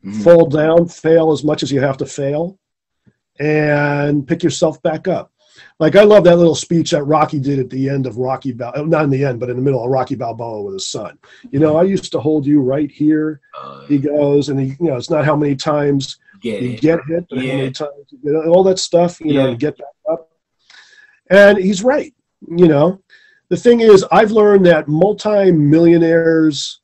[0.04, 0.22] Mhm.
[0.22, 2.58] Fall down, fail as much as you have to fail,
[3.40, 5.32] and pick yourself back up.
[5.80, 8.84] Like I love that little speech that Rocky did at the end of Rocky Bal,
[8.87, 11.16] not in the end, but in the middle of Rocky Balboa with his son.
[11.50, 13.40] You know, I used to hold you right here.
[13.58, 16.80] Uh, He goes, and he, you know, it's not how many times get you it.
[16.82, 19.50] get hit, but how many times you get all that stuff, you know, Yeah.
[19.52, 20.28] to get back up.
[21.30, 22.12] And he's right.
[22.46, 23.00] You know,
[23.54, 26.80] the thing is, I've learned that multi-millionaires,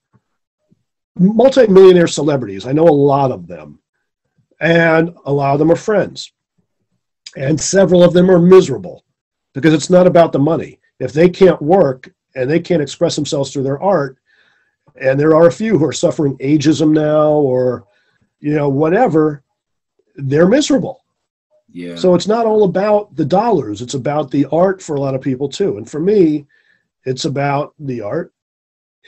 [1.18, 3.80] multi-millionaire celebrities, I know a lot of them,
[4.60, 6.32] and a lot of them are friends,
[7.36, 9.04] and several of them are miserable
[9.52, 10.78] because it's not about the money.
[11.00, 14.18] If they can't work and they can't express themselves through their art,
[15.00, 17.86] and there are a few who are suffering ageism now or
[18.38, 19.42] you know whatever
[20.16, 21.04] they're miserable
[21.72, 21.96] Yeah.
[21.96, 25.20] so it's not all about the dollars it's about the art for a lot of
[25.20, 26.46] people too and for me
[27.04, 28.32] it's about the art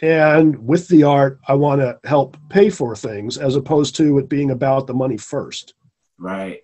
[0.02, 4.28] and with the art i want to help pay for things as opposed to it
[4.28, 5.74] being about the money first
[6.18, 6.60] Right.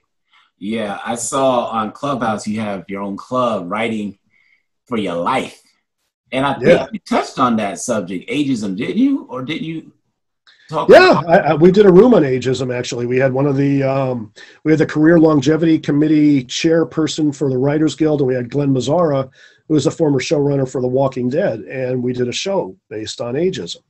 [0.59, 4.19] Yeah, I saw on Clubhouse you have your own club writing
[4.87, 5.61] for your life.
[6.31, 6.87] And I think Yeah.
[6.93, 9.25] you touched on that subject, ageism, didn't you?
[9.25, 9.93] Or didn't you
[10.71, 13.83] yeah I, I, we did a room on ageism actually we had one of the
[13.83, 14.33] um,
[14.65, 18.75] we had the career longevity committee chairperson for the writers guild and we had Glen
[18.75, 19.31] Mazzara
[19.67, 23.21] who was a former showrunner for the walking dead and we did a show based
[23.21, 23.83] on ageism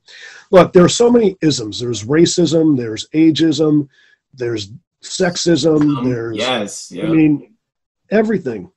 [0.51, 3.87] look there are so many isms there's racism there's ageism
[4.33, 7.05] there's sexism Um, there's yes, yeah.
[7.05, 7.53] I mean,
[8.09, 8.71] everything.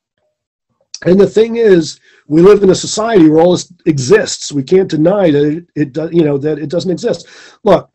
[1.04, 4.52] And the thing is, we live in a society where all this exists.
[4.52, 7.28] We can't deny that it, it does, you know, that it doesn't exist.
[7.64, 7.90] Look,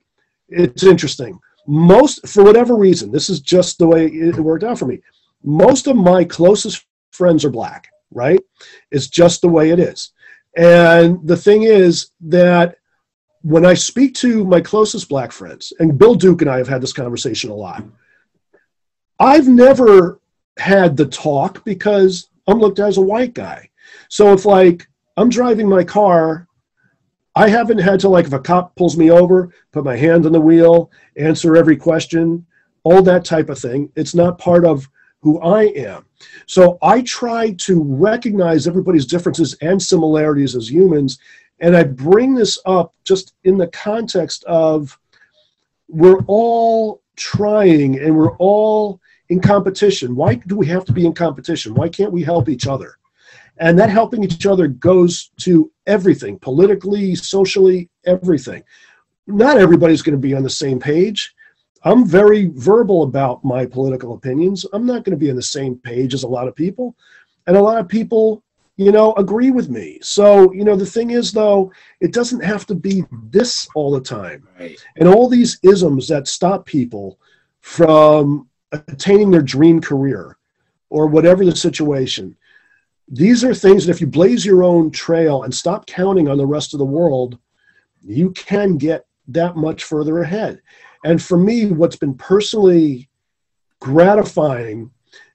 [0.50, 1.40] it's interesting.
[1.68, 5.02] Most, for whatever reason, this is just the way it worked out for me.
[5.44, 8.40] Most of my closest friends are black, right?
[8.92, 10.12] It's just the way it is.
[10.56, 12.78] And the thing is that
[13.42, 16.82] when I speak to my closest black friends, and Bill Duke and I have had
[16.82, 17.84] this conversation a lot,
[19.20, 20.20] I've never
[20.58, 23.70] had the talk because I'm looked at as a white guy.
[24.10, 26.48] So if like I'm driving my car,
[27.36, 30.32] I haven't had to like if a cop pulls me over, put my hand on
[30.32, 32.46] the wheel, answer every question,
[32.84, 33.92] all that type of thing.
[33.96, 34.90] It's not part of
[35.22, 36.06] who I am.
[36.46, 41.20] So I try to recognize everybody's differences and similarities as humans.
[41.60, 44.98] And I bring this up just in the context of
[45.88, 50.16] we're all trying and we're all in competition.
[50.16, 51.74] Why do we have to be in competition?
[51.74, 52.98] Why can't we help each other?
[53.58, 58.64] And that helping each other goes to everything politically, socially, everything.
[59.26, 61.34] Not everybody's going to be on the same page.
[61.84, 64.66] I'm very verbal about my political opinions.
[64.74, 66.96] I'm not going to be on the same page as a lot of people.
[67.46, 68.44] And a lot of people,
[68.78, 70.00] you know, agree with me.
[70.02, 74.02] So, you know, the thing is, though, it doesn't have to be this all the
[74.02, 74.78] time Right.
[74.98, 77.20] and all these isms that stop people
[77.62, 80.38] from attaining their dream career
[80.90, 82.36] or whatever the situation
[83.10, 86.46] these are things that if you blaze your own trail and stop counting on the
[86.46, 87.38] rest of the world
[88.04, 90.62] you can get that much further ahead
[91.06, 93.10] and for me what's been personally
[93.80, 94.90] gratifying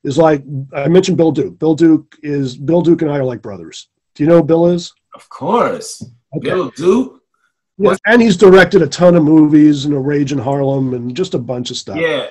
[0.04, 0.42] is like
[0.74, 4.22] i mentioned bill duke bill duke is bill duke and i are like brothers do
[4.22, 6.02] you know who bill is Of course.
[6.36, 6.48] Okay.
[6.48, 7.22] Bill Duke.
[7.78, 11.34] Yeah, and he's directed a ton of movies and a rage in harlem and just
[11.34, 12.26] a bunch of stuff Yeah.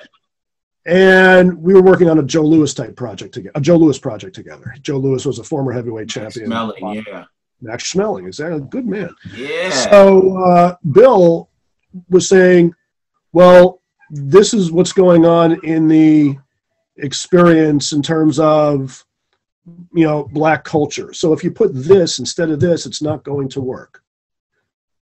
[0.86, 4.34] And we were working on a Joe Louis type project together, a Joe Louis project
[4.34, 4.74] together.
[4.82, 6.50] Joe Louis was a former heavyweight champion.
[6.50, 7.26] Schmeling, yeah.
[7.62, 9.14] Max Schmeling, exactly, good man.
[9.36, 9.70] Yeah.
[9.70, 11.50] So uh, Bill
[12.10, 12.74] was saying,
[13.32, 16.38] "Well, this is what's going on in the
[16.98, 19.06] experience in terms of,
[19.94, 21.14] you know, black culture.
[21.14, 24.02] So if you put this instead of this, it's not going to work."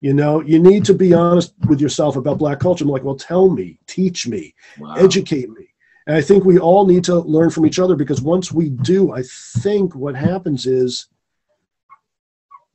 [0.00, 2.84] You know, you need to be honest with yourself about black culture.
[2.84, 4.94] I'm like, well, tell me, teach me, Wow.
[4.94, 5.67] educate me.
[6.08, 9.12] And I think we all need to learn from each other because once we do,
[9.12, 9.22] I
[9.58, 11.06] think what happens is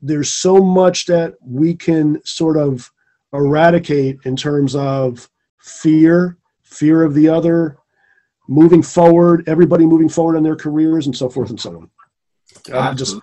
[0.03, 2.91] there's so much that we can sort of
[3.34, 5.27] eradicate in terms of
[5.57, 7.79] fear, fear of the other,
[8.47, 11.89] moving forward, everybody moving forward in their careers, and so forth and so on.
[12.71, 13.15] I'm just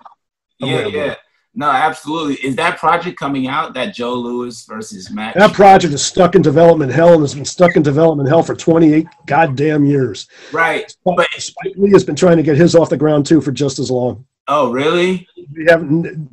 [0.58, 1.14] yeah, yeah.
[1.52, 2.34] No, absolutely.
[2.46, 3.74] Is that project coming out?
[3.74, 5.34] That Joe Louis versus Matt?
[5.34, 8.54] That project is stuck in development hell and has been stuck in development hell for
[8.54, 10.28] 28 goddamn years.
[10.52, 10.94] Right.
[11.04, 13.80] But Spike Lee has been trying to get his off the ground too for just
[13.80, 14.26] as long.
[14.46, 15.26] Oh, really?
[15.52, 16.28] We haven't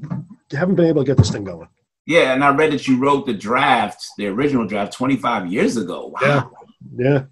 [0.52, 1.68] haven't been able to get this thing going.
[2.06, 6.14] Yeah, and I read that you wrote the draft, the original draft, 25 years ago.
[6.22, 6.52] Wow.
[6.96, 7.08] Yeah.
[7.10, 7.24] Yeah.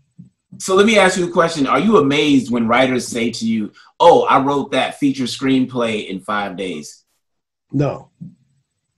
[0.58, 1.68] So let me ask you a question.
[1.68, 6.20] Are you amazed when writers say to you, "Oh, I wrote that feature screenplay in
[6.20, 7.05] five days"?
[7.76, 8.10] No.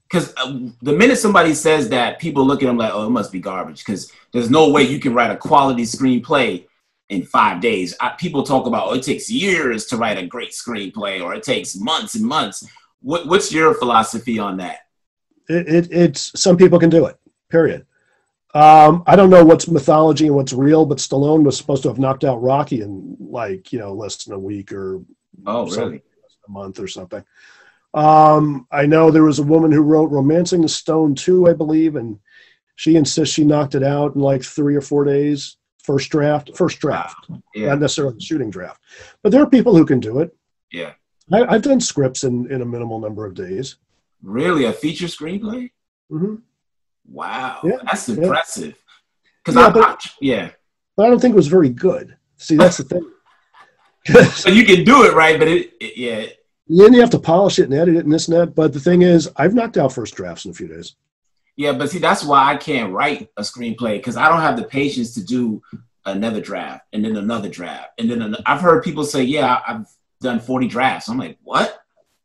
[0.08, 3.32] Because uh, the minute somebody says that, people look at them like, "Oh, it must
[3.32, 6.64] be garbage." Because there's no way you can write a quality screenplay
[7.08, 7.94] in five days.
[8.00, 11.42] I, people talk about, "Oh, it takes years to write a great screenplay," or "It
[11.42, 12.66] takes months and months."
[13.02, 14.78] What, what's your philosophy on that?
[15.48, 17.18] It, it, it's some people can do it.
[17.50, 17.84] Period.
[18.54, 21.98] Um, I don't know what's mythology and what's real, but Stallone was supposed to have
[21.98, 25.02] knocked out Rocky in like you know less than a week or
[25.46, 26.02] oh really
[26.46, 27.24] a month or something.
[27.94, 31.96] Um, I know there was a woman who wrote Romancing the Stone too, I believe,
[31.96, 32.18] and
[32.76, 35.56] she insists she knocked it out in like three or four days.
[35.82, 37.16] First draft, first draft,
[37.54, 37.68] yeah.
[37.68, 38.82] not necessarily the shooting draft,
[39.22, 40.36] but there are people who can do it.
[40.70, 40.92] Yeah,
[41.32, 43.76] I, have done scripts in in a minimal number of days.
[44.22, 45.70] Really, a feature screenplay?
[46.12, 46.34] Mm-hmm.
[47.10, 48.74] Wow, yeah, that's impressive.
[49.42, 49.66] Because yeah.
[49.66, 50.50] I, but, I, yeah,
[50.94, 52.18] but I don't think it was very good.
[52.36, 53.10] See, that's the thing.
[54.32, 56.26] so you can do it right, but it, it, yeah.
[56.68, 58.54] Then you have to polish it and edit it and this and that.
[58.54, 60.94] But the thing is, I've knocked out first drafts in a few days.
[61.56, 64.64] Yeah, but see, that's why I can't write a screenplay because I don't have the
[64.64, 65.62] patience to do
[66.04, 68.42] another draft and then another draft and then another.
[68.46, 69.86] I've heard people say, "Yeah, I've
[70.20, 71.80] done forty drafts." I'm like, "What?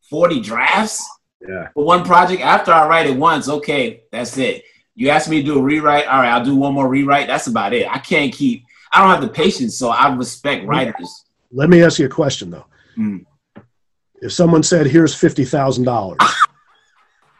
[0.09, 1.03] Forty drafts?"
[1.41, 1.69] Yeah.
[1.73, 4.63] For one project, after I write it once, okay, that's it.
[4.95, 7.27] You ask me to do a rewrite, all right, I'll do one more rewrite.
[7.27, 7.87] That's about it.
[7.89, 8.65] I can't keep.
[8.91, 11.25] I don't have the patience, so I respect writers.
[11.51, 12.65] Let me ask you a question though.
[12.97, 13.25] Mm.
[14.23, 16.17] If someone said, "Here's fifty thousand dollars,"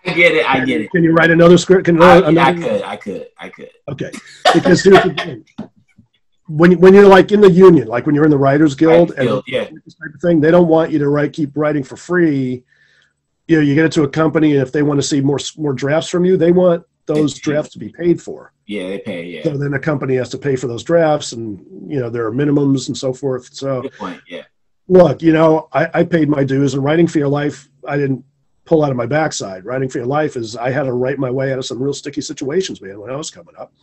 [0.06, 0.50] I get it.
[0.50, 0.92] I get it.
[0.92, 1.86] Can you write another script?
[1.86, 2.42] Can I, another...
[2.42, 2.82] I could.
[2.84, 3.28] I could.
[3.38, 3.70] I could.
[3.90, 4.12] Okay,
[4.54, 5.70] because here's the thing.
[6.48, 9.28] When, when you're like in the union, like when you're in the Writers Guild, and
[9.28, 9.70] Guild, yeah.
[9.86, 12.64] this type of thing, they don't want you to write, keep writing for free.
[13.48, 15.40] You know, you get it to a company, and if they want to see more
[15.58, 18.52] more drafts from you, they want those drafts to be paid for.
[18.66, 19.26] Yeah, they pay.
[19.26, 19.44] Yeah.
[19.44, 22.32] So then the company has to pay for those drafts, and you know there are
[22.32, 23.54] minimums and so forth.
[23.54, 24.22] So Good point.
[24.28, 24.44] Yeah
[24.88, 28.24] look, you know, I, I paid my dues, and writing for your life, I didn't
[28.66, 29.66] pull out of my backside.
[29.66, 31.94] Writing for your life is I had to write my way out of some real
[31.94, 33.00] sticky situations, man.
[33.00, 33.74] When I was coming up,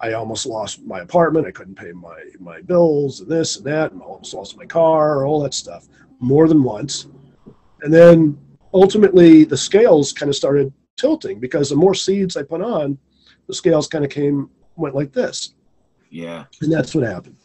[0.00, 1.46] I almost lost my apartment.
[1.46, 5.26] I couldn't pay my my bills and this and that, and almost lost my car,
[5.26, 5.88] all that stuff,
[6.20, 7.06] more than once.
[7.82, 8.38] And then
[8.74, 12.98] ultimately, the scales kind of started tilting because the more seeds I put on,
[13.46, 15.54] the scales kind of came went like this.
[16.10, 17.36] Yeah, and that's what happened.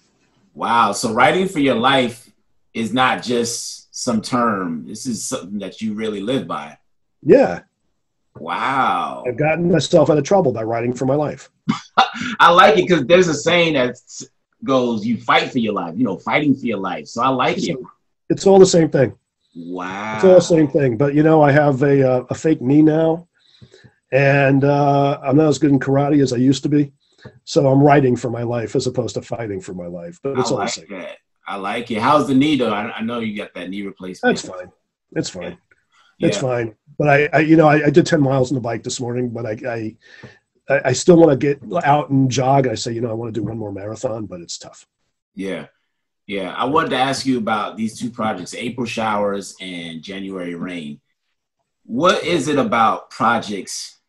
[0.53, 0.91] Wow.
[0.91, 2.31] So writing for your life
[2.74, 4.86] is not just some term.
[4.88, 6.78] This is something that you really live by.
[7.22, 7.62] Yeah.
[8.38, 9.24] Wow.
[9.28, 11.50] I've gotten myself out of trouble by writing for my life.
[12.40, 13.98] I like it because there's a saying that
[14.64, 17.08] goes, you fight for your life, you know, fighting for your life.
[17.08, 17.78] So I like it's, it.
[18.30, 19.16] It's all the same thing.
[19.56, 20.16] Wow.
[20.16, 20.98] It's all the same thing.
[20.98, 23.28] But, you know, I have a, uh, a fake knee now,
[24.12, 26.94] and uh, I'm not as good in karate as I used to be.
[27.44, 30.20] So I'm writing for my life as opposed to fighting for my life.
[30.24, 30.88] But it's I all like the same.
[30.90, 31.18] That.
[31.52, 31.99] I like it.
[31.99, 32.72] How's the knee though?
[32.72, 34.38] I, I know you got that knee replacement.
[34.38, 34.72] That's fine.
[35.12, 35.58] It's fine.
[36.18, 36.28] Yeah.
[36.30, 36.76] It's fine.
[36.97, 39.32] But I, I you know, I, I, did 10 miles on the bike this morning,
[39.32, 39.97] but I,
[40.70, 42.68] I, I still want to get out and jog.
[42.68, 44.88] I say, you know, I want to do one more marathon, but it's tough.
[45.36, 45.66] Yeah.
[46.26, 46.54] Yeah.
[46.56, 51.02] I wanted to ask you about these two projects, April Showers and January Rain.
[51.84, 53.99] What is it about projects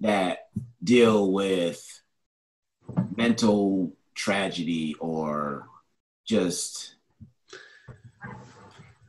[0.00, 0.50] that
[0.84, 1.82] deal with
[3.16, 5.66] mental tragedy or
[6.30, 6.94] just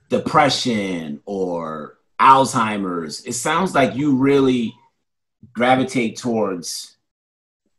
[0.10, 3.24] depression or Alzheimer's.
[3.26, 4.74] It sounds like you really
[5.54, 6.98] gravitate towards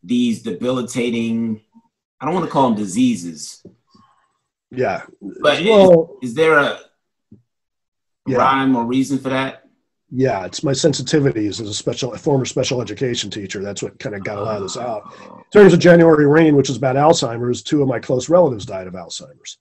[0.05, 1.61] these debilitating,
[2.21, 3.65] I don't want to call them diseases.
[4.71, 5.03] Yeah.
[5.21, 6.79] But well, is, is there a
[8.27, 8.37] yeah.
[8.37, 9.62] rhyme or reason for that?
[10.15, 13.63] Yeah, it's my sensitivities as a special a former special education teacher.
[13.63, 15.11] That's what kind of got a lot of this out.
[15.25, 18.87] In terms of January Rain, which is about Alzheimer's, two of my close relatives died
[18.87, 19.57] of Alzheimer's.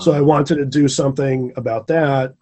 [0.00, 2.34] So I wanted to do something about that.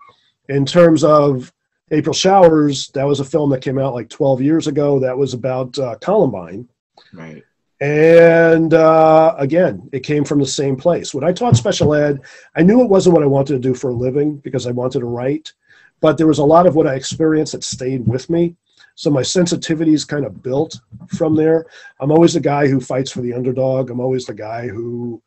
[0.49, 1.53] In terms of
[1.91, 4.99] April Showers, that was a film that came out like 12 years ago.
[4.99, 6.69] That was about uh, Columbine.
[7.15, 7.43] Right.
[7.81, 11.15] And uh, again, it came from the same place.
[11.15, 12.21] When I taught special ed,
[12.57, 14.99] I knew it wasn't what I wanted to do for a living because I wanted
[15.01, 15.53] to write.
[16.01, 18.57] But there was a lot of what I experienced that stayed with me.
[18.95, 20.81] So my sensitivities kind of built
[21.17, 21.67] from there.
[22.01, 23.91] I'm always the guy who fights for the underdog.
[23.91, 25.23] I'm always the guy who,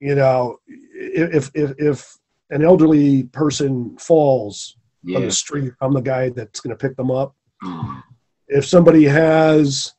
[0.00, 2.18] you know, if if if
[2.50, 5.18] an elderly person falls Yeah.
[5.18, 7.34] on the street, I'm the guy that's going to pick them up.
[7.62, 8.02] Mm.
[8.48, 9.94] If somebody has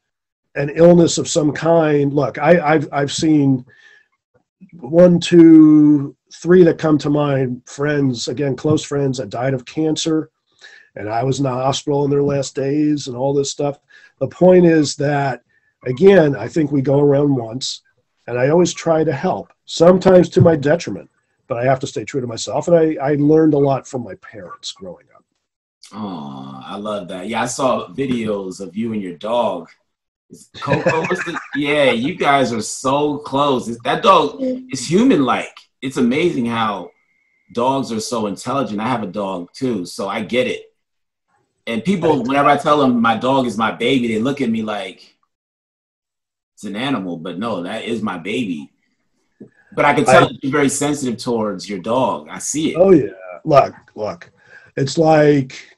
[0.56, 3.66] an illness of some kind, look, I, I've I've seen
[4.80, 7.62] one, two, three that come to mind.
[7.66, 10.30] Friends, again, close friends that died of cancer,
[10.96, 13.80] and I was in the hospital in their last days, and all this stuff.
[14.20, 15.42] The point is that,
[15.86, 17.82] again, I think we go around once,
[18.28, 19.52] and I always try to help.
[19.66, 21.10] Sometimes to my detriment,
[21.48, 22.68] but I have to stay true to myself.
[22.68, 25.24] And I, I learned a lot from my parents growing up.
[25.94, 27.28] Oh, I love that.
[27.28, 29.70] Yeah, I saw videos of you and your dog.
[30.60, 31.06] Coco
[31.56, 33.78] yeah, you guys are so close.
[33.84, 35.56] That dog is human like.
[35.86, 36.90] It's amazing how
[37.54, 38.82] dogs are so intelligent.
[38.82, 40.64] I have a dog too, so I get it.
[41.68, 44.64] And people, whenever I tell them my dog is my baby, they look at me
[44.64, 45.16] like
[46.56, 48.72] it's an animal, but no, that is my baby.
[49.74, 52.30] But I can tell I- you're very sensitive towards your dog.
[52.32, 52.78] I see it.
[52.80, 53.10] Oh yeah,
[53.44, 54.32] look, look.
[54.76, 55.78] It's like,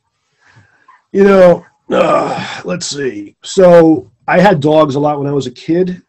[1.11, 3.35] you know, uh, let's see.
[3.43, 6.01] So I had dogs a lot when I was a kid,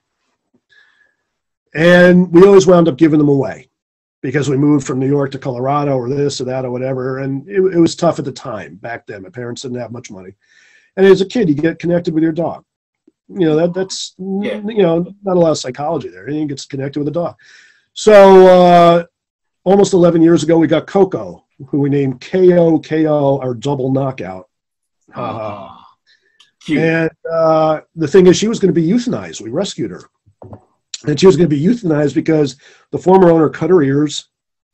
[1.74, 3.68] and we always wound up giving them away
[4.20, 7.48] because we moved from New York to Colorado or this or that or whatever, and
[7.48, 9.22] it, it was tough at the time back then.
[9.22, 10.34] My parents didn't have much money,
[10.96, 12.64] and as a kid, you get connected with your dog.
[13.28, 14.60] You know that that's Yeah.
[14.66, 16.28] you know not a lot of psychology there.
[16.28, 17.36] You gets connected with a dog.
[17.92, 19.04] So uh,
[19.64, 24.48] almost 11 years ago, we got Coco, who we named KO KO, our double knockout.
[25.14, 25.68] Uh,
[26.70, 29.40] Oh, and uh, the thing is, she was going to be euthanized.
[29.40, 30.02] We rescued her.
[31.06, 32.56] And she was going to be euthanized because
[32.90, 34.28] the former owner cut her ears.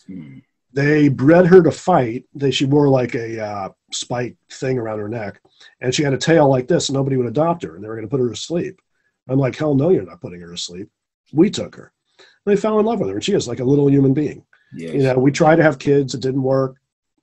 [0.06, 0.38] Hmm.
[0.72, 2.24] They bred her to fight.
[2.34, 5.40] They, she wore like a uh, spike thing around her neck.
[5.80, 7.76] And she had a tail like this, and nobody would adopt her.
[7.76, 8.80] And they were going to put her to sleep.
[9.28, 10.88] I'm like, hell no, you're not putting her to sleep.
[11.32, 11.92] We took her.
[12.18, 13.14] And they fell in love with her.
[13.14, 14.44] And she is like a little human being
[14.74, 14.90] Yeah.
[14.90, 16.76] you know, we tried to have kids, it didn't work.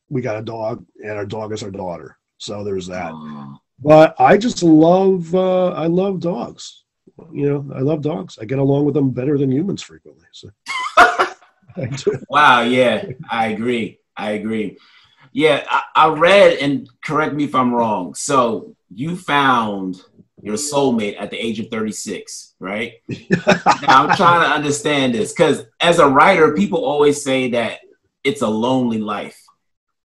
[0.10, 2.18] We got a dog, and our dog is our daughter.
[2.38, 3.12] So there's that.
[3.14, 6.84] Oh, But I just love, uh, I love dogs.
[7.32, 8.38] You know, I love dogs.
[8.40, 10.26] I get along with them better than humans frequently.
[10.32, 10.50] So
[12.30, 12.62] wow.
[12.62, 14.00] Yeah, I agree.
[14.16, 14.78] I agree.
[15.34, 18.16] Yeah, I, I read and correct me if I'm wrong.
[18.16, 20.02] So you found
[20.42, 22.94] your soulmate at the age of 36, right?
[23.10, 27.80] now I'm trying to understand this because as a writer, people always say that
[28.24, 29.42] it's a lonely life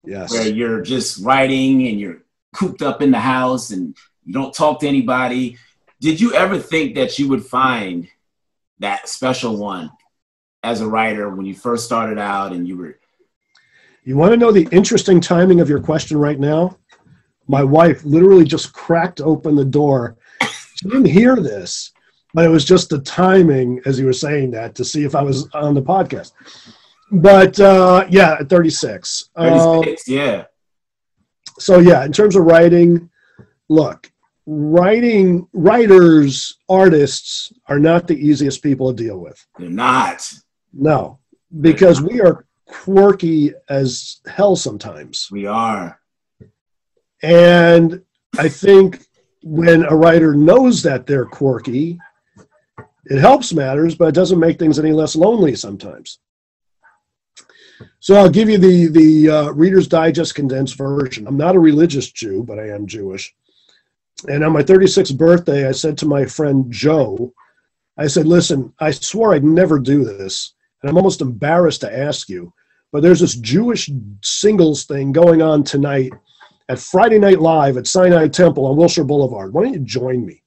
[0.04, 0.30] yes.
[0.30, 2.22] where you're just writing and you're
[2.54, 5.58] cooped up in the house and you don't talk to anybody.
[6.00, 8.08] Did you ever think that you would find
[8.80, 9.90] that special one
[10.62, 12.98] as a writer when you first started out and you were
[14.04, 16.78] You want to know the interesting timing of your question right now?
[17.48, 20.16] My wife literally just cracked open the door.
[20.74, 21.92] She didn't hear this,
[22.34, 25.22] but it was just the timing as you were saying that to see if I
[25.22, 26.32] was on the podcast.
[27.10, 29.30] But uh, yeah, at 36.
[29.36, 30.08] Um, 36?
[30.08, 30.44] yeah.
[31.58, 33.08] so yeah, in terms of writing,
[33.68, 34.10] look,
[34.46, 39.44] writing writers, artists are not the easiest people to deal with.
[39.58, 40.28] They're not.
[40.72, 41.18] No,
[41.60, 45.28] because we are quirky as hell sometimes.
[45.30, 46.00] We are.
[47.22, 48.02] And
[48.38, 49.06] I think
[49.42, 51.98] when a writer knows that they're quirky,
[53.06, 56.18] it helps matters, but it doesn't make things any less lonely sometimes.
[58.00, 61.26] So I'll give you the the uh, Reader's Digest condensed version.
[61.26, 63.34] I'm not a religious Jew, but I am Jewish.
[64.28, 67.32] And on my 36th birthday, I said to my friend Joe,
[67.98, 72.28] I said, "Listen, I swore I'd never do this, and I'm almost embarrassed to ask
[72.28, 72.52] you,
[72.92, 73.90] but there's this Jewish
[74.22, 76.12] singles thing going on tonight
[76.68, 79.52] at Friday Night Live at Sinai Temple on Wilshire Boulevard.
[79.52, 80.42] Why don't you join me?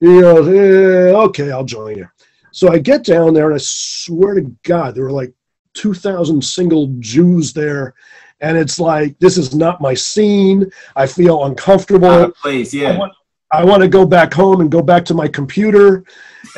[0.00, 2.08] He goes, "Eh, okay, I'll join you.
[2.52, 5.34] So I get down there, and I swear to God, there were like
[5.74, 7.94] 2,000 single Jews there.
[8.40, 10.70] And it's like, this is not my scene.
[10.94, 12.24] I feel uncomfortable.
[12.24, 12.98] Of place, I yeah.
[12.98, 13.12] want,
[13.50, 16.04] I want to go back home and go back to my computer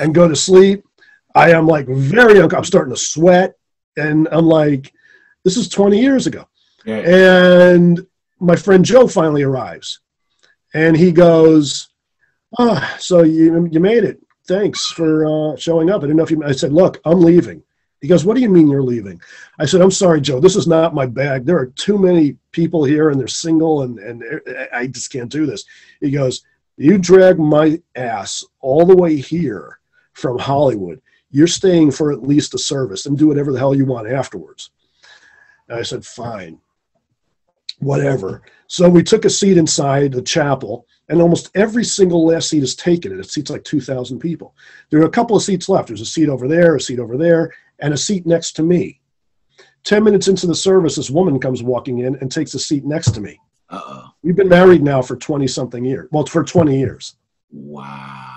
[0.00, 0.84] and go to sleep.
[1.34, 3.56] I am like very, I'm starting to sweat.
[3.96, 4.92] And I'm like,
[5.44, 6.48] this is 20 years ago.
[6.84, 6.98] yeah.
[6.98, 8.06] And
[8.40, 10.00] my friend Joe finally arrives,
[10.74, 11.88] and he goes,
[12.58, 14.20] "Ah, so you you made it.
[14.46, 15.98] Thanks for uh, showing up.
[15.98, 17.62] I didn't know if you." I said, "Look, I'm leaving."
[18.01, 19.20] He goes, "What do you mean you're leaving?"
[19.59, 20.40] I said, "I'm sorry, Joe.
[20.40, 21.44] This is not my bag.
[21.44, 24.22] There are too many people here, and they're single, and and
[24.72, 25.64] I just can't do this."
[26.01, 26.42] He goes,
[26.76, 29.78] "You drag my ass all the way here
[30.12, 31.01] from Hollywood.
[31.30, 34.70] You're staying for at least a service, and do whatever the hell you want afterwards."
[35.68, 36.61] And I said, "Fine."
[37.80, 38.42] whatever.
[38.66, 42.74] So we took a seat inside the chapel, and almost every single last seat is
[42.74, 44.55] taken, and it seats like 2,000 people.
[44.90, 45.88] There are a couple of seats left.
[45.88, 49.00] There's a seat over there, a seat over there, and a seat next to me.
[49.84, 53.12] 10 minutes into the service, this woman comes walking in and takes a seat next
[53.12, 53.38] to me.
[53.70, 54.10] Uh-oh.
[54.22, 56.08] We've been married now for 20 something years.
[56.10, 57.16] Well, for 20 years.
[57.50, 58.34] Wow.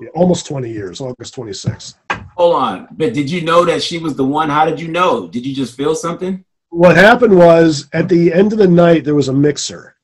[0.00, 1.94] Yeah, almost 20 years, August 26th.
[2.36, 2.88] Hold on.
[2.92, 4.50] But did you know that she was the one?
[4.50, 5.28] How did you know?
[5.28, 6.44] Did you just feel something?
[6.70, 9.96] What happened was at the end of the night, there was a mixer,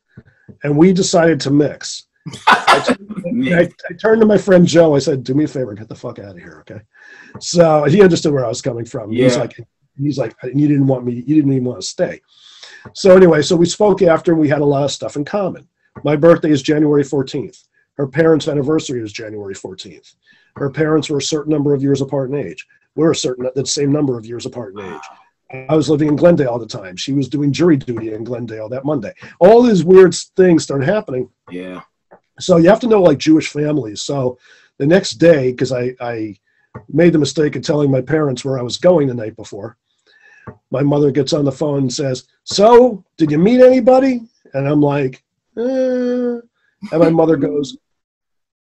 [0.62, 2.06] and we decided to mix.
[2.46, 4.94] I, turned, I, I, turned to my friend Joe.
[4.94, 6.80] I said, "Do me a favor, get the fuck out of here, okay?"
[7.40, 9.12] So he understood where I was coming from.
[9.12, 9.24] Yeah.
[9.24, 9.60] He's like,
[9.96, 11.14] "He's like, you didn't want me.
[11.14, 12.20] You didn't even want to stay."
[12.94, 14.34] So anyway, so we spoke after.
[14.34, 15.68] We had a lot of stuff in common.
[16.04, 17.64] My birthday is January 14th.
[17.94, 20.14] Her parents' anniversary is January 14th.
[20.56, 22.66] Her parents were a certain number of years apart in age.
[22.94, 25.66] We're a certain the same number of years apart in age.
[25.68, 26.96] I was living in Glendale all the time.
[26.96, 29.12] She was doing jury duty in Glendale that Monday.
[29.40, 31.28] All these weird things started happening.
[31.50, 31.82] Yeah.
[32.40, 34.02] So you have to know like Jewish families.
[34.02, 34.38] So
[34.78, 36.36] the next day, because I, I
[36.88, 39.76] made the mistake of telling my parents where I was going the night before,
[40.70, 44.22] my mother gets on the phone and says, So, did you meet anybody?
[44.54, 45.22] And I'm like,
[45.56, 46.40] eh.
[46.92, 47.76] And my mother goes,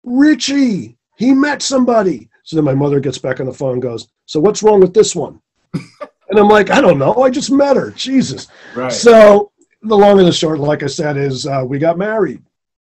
[0.03, 2.29] Richie, he met somebody.
[2.43, 4.93] So then my mother gets back on the phone and goes, So what's wrong with
[4.93, 5.41] this one?
[5.73, 7.15] and I'm like, I don't know.
[7.23, 7.91] I just met her.
[7.91, 8.47] Jesus.
[8.75, 8.91] Right.
[8.91, 9.51] So
[9.81, 12.41] the long and the short, like I said, is uh, we got married.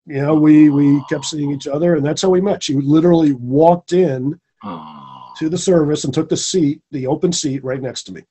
[0.07, 2.61] You know, we we kept seeing each other, and that's how we met.
[2.61, 7.81] She literally walked in to the service and took the seat, the open seat, right
[7.81, 8.23] next to me.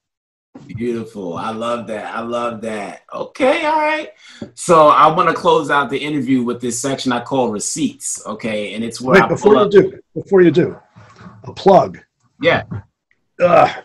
[0.67, 1.37] beautiful.
[1.37, 2.15] I love that.
[2.15, 3.03] I love that.
[3.13, 4.11] Okay, all right.
[4.55, 8.25] So I want to close out the interview with this section I call receipts.
[8.27, 10.79] Okay, and it's where Wait, I before you do, before you do,
[11.45, 11.99] a plug.
[12.41, 12.65] Yeah.
[13.41, 13.85] Ugh.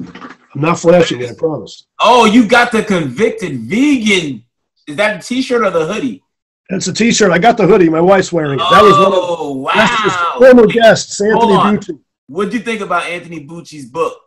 [0.00, 1.86] I'm not flashing it, I promise.
[1.98, 4.44] Oh, you got the convicted vegan.
[4.86, 6.23] Is that the T-shirt or the hoodie?
[6.70, 7.30] It's a T-shirt.
[7.30, 7.88] I got the hoodie.
[7.90, 8.62] My wife's wearing it.
[8.70, 10.34] That was one of Oh, Lester's wow.
[10.38, 11.78] former guests, Anthony Hold.
[11.80, 11.98] Bucci.
[12.26, 14.18] What do you think about Anthony Bucci's book?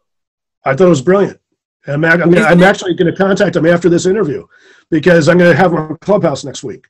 [0.63, 1.39] I thought it was brilliant.
[1.87, 4.45] I'm, I'm, gonna, I'm actually going to contact him after this interview
[4.91, 6.85] because I'm going to have him on Clubhouse next week.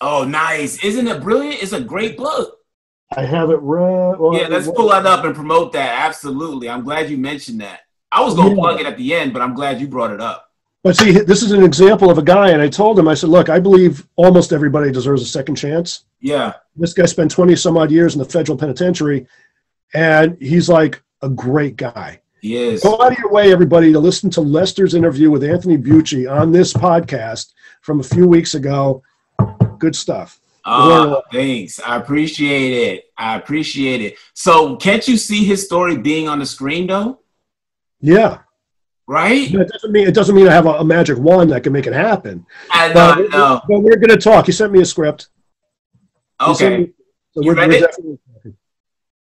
[0.00, 0.82] Oh, nice.
[0.84, 1.62] Isn't it brilliant?
[1.62, 2.56] It's a great book.
[3.16, 4.18] I have it read.
[4.18, 6.06] Well, Yeah, let's pull that up and promote that.
[6.06, 6.70] Absolutely.
[6.70, 7.80] I'm glad you mentioned that.
[8.12, 8.60] I was going to Yeah.
[8.62, 10.47] plug it at the end, but I'm glad you brought it up.
[10.84, 13.30] But see, this is an example of a guy, and I told him, I said,
[13.30, 16.04] look, I believe almost everybody deserves a second chance.
[16.20, 16.54] Yeah.
[16.76, 19.26] This guy spent 20 some odd years in the federal penitentiary,
[19.92, 22.20] and he's like a great guy.
[22.40, 22.82] He is.
[22.82, 26.52] Go out of your way, everybody, to listen to Lester's interview with Anthony Bucci on
[26.52, 29.02] this podcast from a few weeks ago.
[29.78, 30.40] Good stuff.
[30.64, 31.80] Oh, thanks.
[31.80, 33.04] I appreciate it.
[33.16, 34.16] I appreciate it.
[34.34, 37.20] So, can't you see his story being on the screen, though?
[38.00, 38.38] Yeah.
[39.08, 39.50] Right?
[39.52, 41.86] That doesn't mean it doesn't mean I have a, a magic wand that can make
[41.86, 42.44] it happen.
[42.70, 42.94] I know.
[42.94, 43.60] But, know.
[43.66, 44.44] but we're going to talk.
[44.44, 45.28] He sent me a script.
[46.40, 46.76] Okay.
[46.76, 46.92] me-
[47.32, 47.96] so You we're, read it?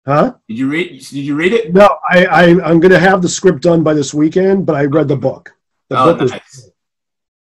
[0.06, 0.34] Huh?
[0.46, 0.88] Did you read?
[1.00, 1.72] Did you read it?
[1.72, 4.84] No, I, I I'm going to have the script done by this weekend, but I
[4.84, 5.54] read the book.
[5.88, 6.70] The Oh, book nice.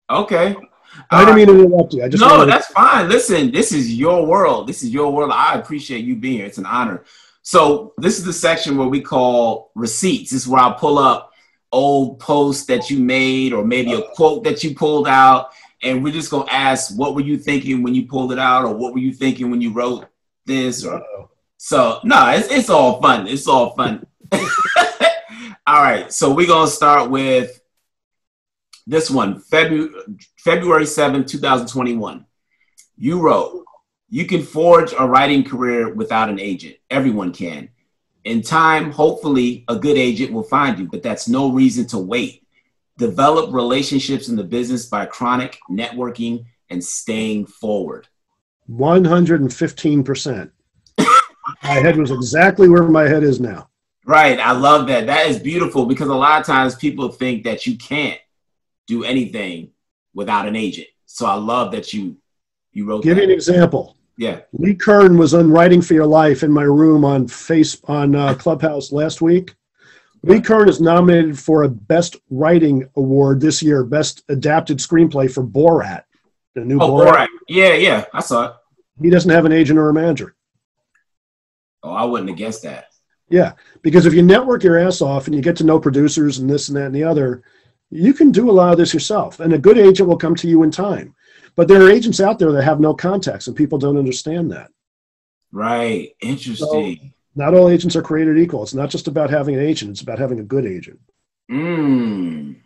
[0.09, 0.55] Okay.
[1.11, 2.03] I didn't mean to interrupt you.
[2.03, 3.07] I just no, to- that's fine.
[3.07, 4.67] Listen, this is your world.
[4.67, 5.31] This is your world.
[5.33, 6.45] I appreciate you being here.
[6.45, 7.05] It's an honor.
[7.41, 10.31] So this is the section where we call receipts.
[10.31, 11.31] This is where I pull up
[11.71, 15.51] old posts that you made or maybe a quote that you pulled out.
[15.83, 18.73] And we're just gonna ask what were you thinking when you pulled it out, or
[18.73, 20.07] what were you thinking when you wrote
[20.45, 20.83] this?
[20.83, 21.03] Or
[21.57, 23.27] so no, it's it's all fun.
[23.27, 24.05] It's all fun.
[25.67, 27.61] all right, so we're gonna start with
[28.87, 29.89] this one, February
[30.37, 32.25] February 7, 2021.
[32.95, 33.65] You wrote,
[34.09, 36.77] You can forge a writing career without an agent.
[36.89, 37.69] Everyone can.
[38.27, 42.45] In time, hopefully, a good agent will find you, but that's no reason to wait.
[42.97, 48.09] Develop relationships in the business by chronic networking and staying forward.
[48.69, 50.51] 115%.
[50.97, 51.05] my
[51.63, 53.69] head was exactly where my head is now.
[54.05, 54.39] Right.
[54.39, 55.05] I love that.
[55.05, 58.19] That is beautiful because a lot of times people think that you can't
[58.87, 59.71] do anything
[60.13, 60.87] without an agent.
[61.05, 62.17] So I love that you
[62.73, 63.21] you wrote Give that.
[63.23, 63.96] you an example.
[64.17, 64.41] Yeah.
[64.53, 68.33] Lee Kern was on Writing for Your Life in my room on face on uh,
[68.33, 69.55] Clubhouse last week.
[70.23, 75.43] Lee Kern is nominated for a Best Writing Award this year, Best Adapted Screenplay for
[75.43, 76.03] Borat,
[76.55, 77.11] the new Oh, Borat.
[77.11, 77.29] right.
[77.47, 78.05] Yeah, yeah.
[78.13, 78.53] I saw it.
[79.01, 80.35] He doesn't have an agent or a manager.
[81.83, 82.87] Oh, I wouldn't have guessed that.
[83.29, 83.53] Yeah,
[83.83, 86.69] because if you network your ass off and you get to know producers and this
[86.69, 87.43] and that and the other,
[87.91, 89.39] you can do a lot of this yourself.
[89.39, 91.13] And a good agent will come to you in time.
[91.57, 94.71] But there are agents out there that have no contacts, and people don't understand that.
[95.51, 96.11] Right.
[96.21, 97.13] Interesting.
[97.35, 98.63] Not all agents are created equal.
[98.63, 100.99] It's not just about having an agent, it's about having a good agent.
[101.51, 102.57] Mm.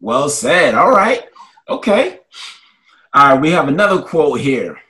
[0.00, 0.74] Well said.
[0.74, 1.22] All right.
[1.68, 2.20] Okay.
[3.12, 4.80] All right, we have another quote here.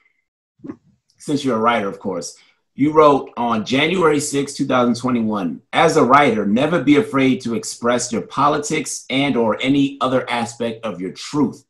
[1.19, 2.39] Since you're a writer, of course.
[2.75, 8.23] You wrote on January 6, 2021, as a writer, never be afraid to express your
[8.23, 11.65] politics and or any other aspect of your truth.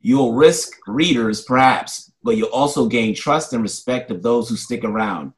[0.00, 4.84] You'll risk readers perhaps, but you'll also gain trust and respect of those who stick
[4.84, 5.32] around.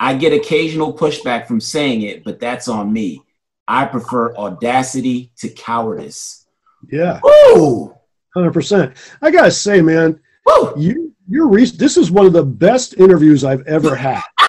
[0.00, 3.22] I get occasional pushback from saying it, but that's on me.
[3.66, 6.46] I prefer audacity to cowardice.
[6.90, 7.20] Yeah.
[7.22, 7.94] Woo!
[8.36, 8.96] 100%.
[9.20, 10.72] I got to say, man, Woo!
[10.76, 14.22] you, you're re- this is one of the best interviews I've ever had.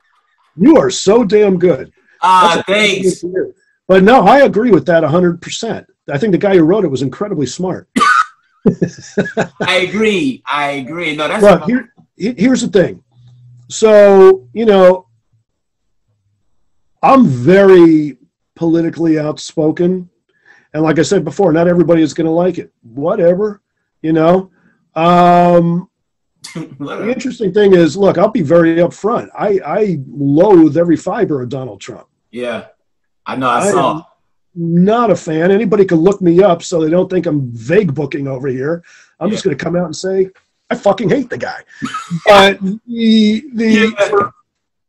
[0.61, 1.93] You are so damn good.
[2.21, 3.21] Ah, That's thanks.
[3.21, 3.53] compliment to you.
[3.87, 5.85] But no, I agree with that 100%.
[6.11, 7.87] I think the guy who wrote it was incredibly smart.
[9.61, 10.43] I agree.
[10.45, 11.15] I agree.
[11.15, 13.03] No, that's Well, here, here's the thing.
[13.69, 15.07] So, you know,
[17.01, 18.17] I'm very
[18.55, 20.09] politically outspoken.
[20.73, 22.71] And like I said before, not everybody is going to like it.
[22.81, 23.61] Whatever,
[24.01, 24.51] you know.
[24.95, 25.89] Um,
[26.55, 29.29] the interesting thing is, look, I'll be very upfront.
[29.37, 32.07] I, I loathe every fiber of Donald Trump.
[32.31, 32.67] Yeah,
[33.25, 33.49] I know.
[33.49, 33.97] I I saw.
[33.97, 34.03] am-
[34.61, 35.51] Not a fan.
[35.51, 38.83] Anybody can look me up so they don't think I'm vague booking over here.
[39.21, 40.29] I'm just going to come out and say,
[40.69, 41.61] I fucking hate the guy.
[42.25, 44.07] but the, the, Yeah.
[44.09, 44.33] for,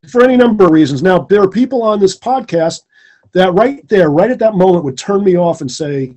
[0.09, 1.05] for any number of reasons.
[1.05, 2.81] Now, there are people on this podcast
[3.31, 6.17] that right there, right at that moment, would turn me off and say,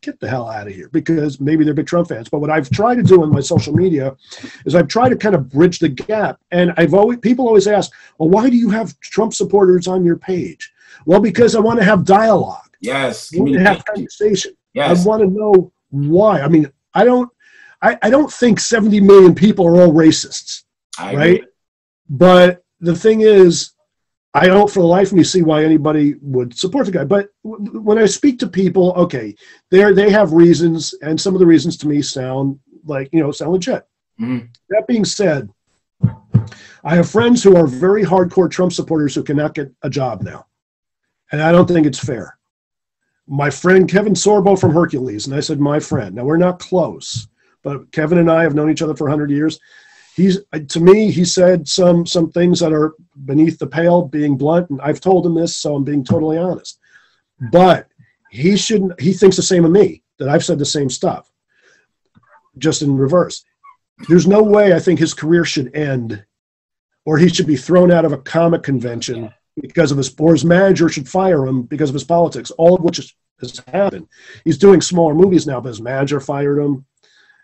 [0.00, 2.28] get the hell out of here because maybe they're big Trump fans.
[2.28, 4.16] But what I've tried to do on my social media
[4.64, 6.38] is I've tried to kind of bridge the gap.
[6.52, 10.16] And I've always, people always ask, well, why do you have Trump supporters on your
[10.16, 10.72] page?
[11.04, 12.71] Well, because I want to have dialogue.
[12.82, 14.52] Yes, to have conversation.
[14.74, 16.40] Yes, I want to know why.
[16.40, 17.30] I mean, I don't,
[17.80, 20.64] I, I don't think 70 million people are all racists,
[20.98, 21.34] I right?
[21.36, 21.46] agree.
[22.10, 23.70] but the thing is,
[24.34, 27.04] I don't for the life of me see why anybody would support the guy.
[27.04, 29.34] But when I speak to people, okay,
[29.70, 33.30] they they have reasons, and some of the reasons to me sound like you know
[33.30, 33.86] sound legit.
[34.20, 34.48] Mhm.
[34.70, 35.50] That being said,
[36.82, 40.46] I have friends who are very hardcore Trump supporters who cannot get a job now,
[41.30, 42.38] and I don't think it's fair.
[43.26, 46.14] My friend Kevin Sorbo from Hercules, and I said my friend.
[46.14, 47.28] Now we're not close,
[47.62, 49.58] but Kevin and I have known each other for 100 years.
[50.14, 52.94] He's uh, to me he said some some things that are
[53.24, 56.78] beneath the pale being blunt and i've told him this so i'm being totally honest.
[57.50, 57.88] But
[58.30, 61.30] he shouldn't he thinks the same of me that i've said the same stuff
[62.58, 63.42] just in reverse.
[64.08, 66.22] There's no way i think his career should end
[67.06, 70.44] or he should be thrown out of a comic convention because of his or his
[70.44, 74.08] manager should fire him because of his politics all of which has, has happened.
[74.44, 76.84] He's doing smaller movies now but his manager fired him.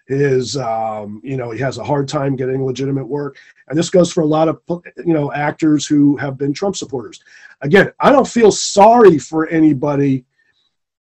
[0.06, 3.36] His, um, you know he has a hard time getting legitimate work.
[3.68, 4.60] And this goes for a lot of
[5.04, 7.20] you know actors who have been trump supporters.
[7.60, 10.24] Again i don't feel sorry for anybody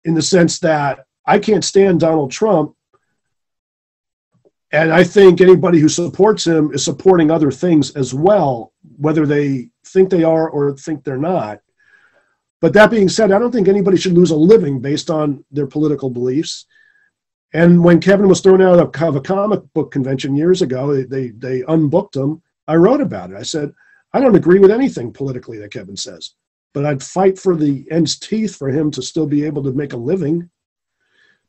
[0.03, 2.75] in the sense that i can't stand donald trump.
[4.71, 8.68] And i think anybody who supports him is supporting other things as well
[8.99, 11.59] whether they think they are or think they're not
[12.61, 15.67] but that being said i don't think anybody should lose a living based on their
[15.67, 16.65] political beliefs
[17.53, 21.29] and when Kevin was thrown out of a comic book convention years ago, they, they,
[21.29, 22.41] they unbooked him.
[22.67, 23.37] I wrote about it.
[23.37, 23.73] I said,
[24.13, 26.35] I don't agree with anything politically that Kevin says,
[26.73, 29.93] but I'd fight for the end's teeth for him to still be able to make
[29.93, 30.49] a living.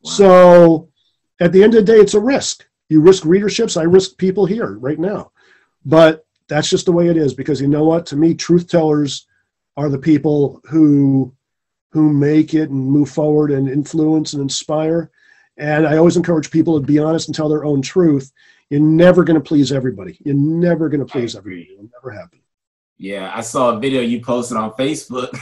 [0.03, 0.11] Wow.
[0.11, 0.89] So
[1.41, 2.67] at the end of the day, it's a risk.
[2.89, 3.79] You risk readerships.
[3.79, 5.33] I risk people here right now.
[5.85, 8.05] But that's just the way it is because you know what?
[8.07, 9.27] To me, truth tellers
[9.77, 11.33] are the people who
[11.93, 15.11] who make it and move forward and influence and inspire.
[15.57, 18.33] And I always encourage people to be honest and tell their own truth.
[18.69, 20.17] You're never going to please everybody.
[20.25, 21.71] You're never going to please everybody.
[21.73, 22.41] It'll never happen.
[22.99, 25.35] Yeah, I saw a video you posted on Facebook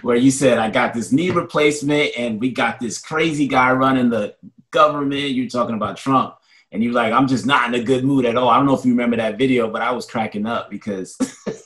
[0.02, 4.10] where you said, I got this knee replacement and we got this crazy guy running
[4.10, 4.34] the
[4.70, 5.30] government.
[5.30, 6.34] You're talking about Trump.
[6.72, 8.48] And you're like, I'm just not in a good mood at all.
[8.48, 11.16] I don't know if you remember that video, but I was cracking up because.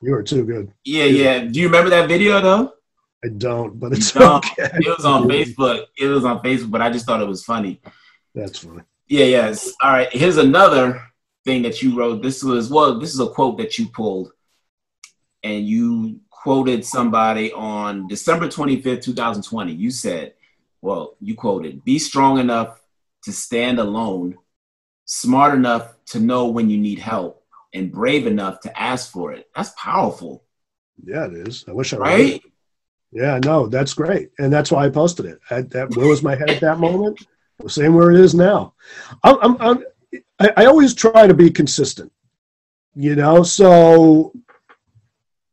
[0.00, 0.72] You are too good.
[0.84, 1.40] yeah, yeah.
[1.40, 2.72] Do you remember that video though?
[3.24, 4.44] I don't, but it's don't?
[4.44, 4.70] okay.
[4.74, 5.86] It was on Facebook.
[5.98, 7.80] It was on Facebook, but I just thought it was funny.
[8.34, 8.82] That's funny.
[9.08, 9.72] Yeah, yes.
[9.82, 10.08] All right.
[10.12, 11.02] Here's another
[11.44, 12.22] thing that you wrote.
[12.22, 14.30] This was well, this is a quote that you pulled,
[15.42, 19.72] and you quoted somebody on December 25th, 2020.
[19.72, 20.34] You said,
[20.80, 22.80] well, you quoted, be strong enough
[23.28, 24.38] to stand alone,
[25.04, 29.46] smart enough to know when you need help, and brave enough to ask for it.
[29.54, 30.44] That's powerful,
[31.04, 31.66] Yeah, it is.
[31.68, 32.42] I wish I right?
[33.12, 35.40] Yeah, no, that's great, and that's why I posted it.
[35.50, 37.22] I, that where was my head at that moment?
[37.58, 38.72] The same where it is now.
[39.22, 39.84] I'm, I'm, I'm,
[40.38, 42.10] I, I always try to be consistent,
[42.94, 43.42] you know.
[43.42, 44.32] So,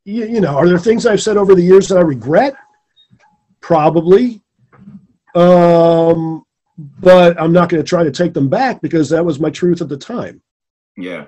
[0.05, 2.55] you, you know, are there things I've said over the years that I regret?
[3.59, 4.41] Probably.
[5.33, 6.45] Um,
[6.77, 9.81] but I'm not going to try to take them back because that was my truth
[9.81, 10.41] at the time.
[10.97, 11.25] Yeah.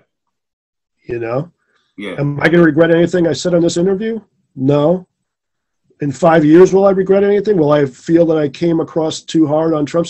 [1.04, 1.52] You know,
[1.98, 2.16] Yeah.
[2.20, 4.20] am I going to regret anything I said on this interview?
[4.56, 5.08] No.
[6.02, 7.58] In five years, will I regret anything?
[7.58, 10.08] Will I feel that I came across too hard on Trump?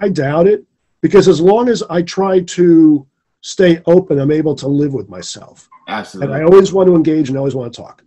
[0.00, 0.64] I doubt it
[1.00, 3.06] because as long as I try to
[3.40, 5.68] stay open, I'm able to live with myself.
[5.88, 6.34] Absolutely.
[6.34, 8.04] And I always want to engage and I always want to talk.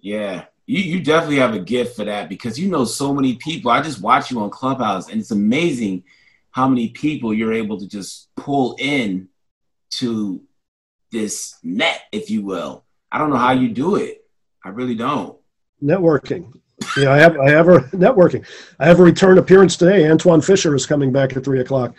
[0.00, 3.70] Yeah, you you definitely have a gift for that because you know so many people.
[3.70, 6.04] I just watch you on Clubhouse, and it's amazing
[6.50, 9.28] how many people you're able to just pull in
[9.90, 10.42] to
[11.10, 12.84] this net, if you will.
[13.10, 14.24] I don't know how you do it.
[14.64, 15.38] I really don't.
[15.82, 16.52] networking.
[16.96, 18.46] yeah, I have I have a networking.
[18.80, 20.04] I have a return appearance today.
[20.04, 21.94] Antwone Fisher is coming back at three o'clock.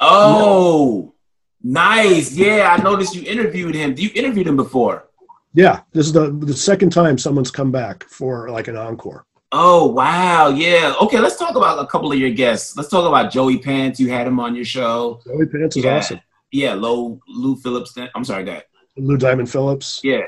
[0.00, 1.14] Oh,
[1.62, 2.32] nice.
[2.32, 3.94] Yeah, I noticed you interviewed him.
[3.94, 5.07] Do you interviewed him before.
[5.54, 9.24] Yeah, this is the the second time someone's come back for like an encore.
[9.50, 10.94] Oh wow, yeah.
[11.00, 12.76] Okay, let's talk about a couple of your guests.
[12.76, 13.98] Let's talk about Joey Pants.
[13.98, 15.20] You had him on your show.
[15.26, 15.96] Joey Pants is Yeah.
[15.96, 16.20] awesome.
[16.52, 17.94] Yeah, Lou Lou Phillips.
[18.14, 18.62] I'm sorry, guy.
[18.96, 20.00] Lou Diamond Phillips.
[20.04, 20.22] Yeah.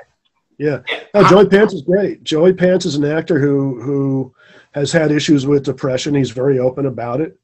[0.58, 0.80] Yeah.
[0.88, 1.00] Yeah.
[1.14, 2.22] No, Joey Pants is great.
[2.24, 4.34] Joey Pants is an actor who who
[4.72, 6.14] has had issues with depression.
[6.14, 7.38] He's very open about it,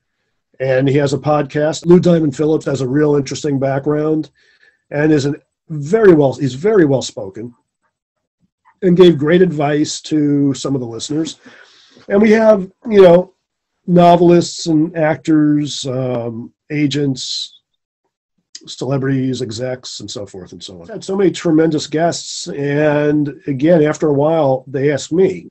[0.61, 1.85] and he has a podcast.
[1.85, 4.31] Lou Diamond Phillips has a real interesting background,
[4.91, 5.37] and is an
[5.69, 6.35] very well.
[6.35, 7.55] He's very well spoken,
[8.87, 11.39] and gave great advice to some of the listeners.
[12.09, 13.35] And we have you know
[13.87, 17.61] novelists and actors, um, agents,
[18.67, 20.89] celebrities, execs, and so forth and so on.
[20.89, 25.49] Had so many tremendous guests, and again, after a while, they asked me,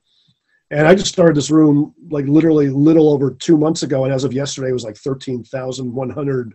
[0.70, 4.24] and I just started this room like literally little over two months ago, and as
[4.24, 6.54] of yesterday, it was like thirteen thousand one hundred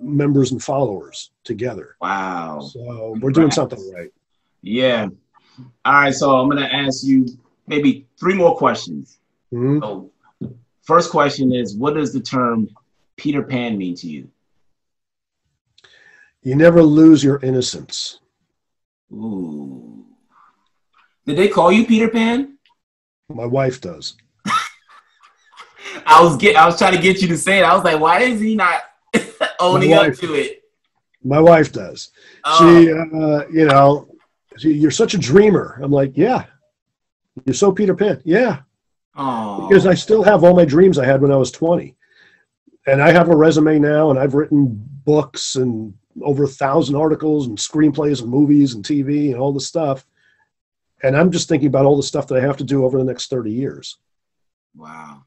[0.00, 1.96] members and followers together.
[2.00, 2.60] Wow.
[2.60, 4.10] So we're doing something right.
[4.62, 5.08] Yeah.
[5.84, 6.14] All right.
[6.14, 7.26] So I'm gonna ask you
[7.66, 9.18] maybe three more questions.
[9.52, 9.80] Mhm.
[9.80, 10.10] So,
[10.82, 12.68] first question is, what does the term
[13.16, 14.28] Peter Pan mean to you?
[16.42, 18.20] You never lose your innocence.
[19.12, 20.04] Ooh.
[21.26, 22.58] Did they call you Peter Pan?
[23.30, 24.16] My wife does.
[26.06, 26.56] I was get.
[26.56, 27.62] I was trying to get you to say it.
[27.64, 28.82] I was like, why is he not
[29.60, 30.62] owning My up to it?
[31.22, 32.10] My wife does.
[32.44, 34.13] Oh, She, uh, you know,
[34.58, 35.78] you're such a dreamer.
[35.82, 36.44] I'm like, yeah.
[37.44, 38.22] You're so Peter Pan.
[38.24, 38.60] Yeah.
[39.16, 39.68] oh.
[39.68, 41.96] because I still have all my dreams I had when I was 20.
[42.86, 44.66] And I have a resume now, and I've written
[45.04, 49.66] books and over a thousand articles and screenplays and movies and TV and all this
[49.66, 50.04] stuff.
[51.02, 53.04] And I'm just thinking about all the stuff that I have to do over the
[53.04, 53.98] next 30 years.
[54.76, 55.24] Wow.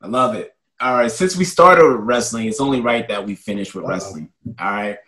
[0.00, 0.54] I love it.
[0.80, 1.10] All right.
[1.10, 3.90] Since we started with wrestling, it's only right that we finish with Uh-oh.
[3.90, 4.30] wrestling.
[4.58, 4.98] All right.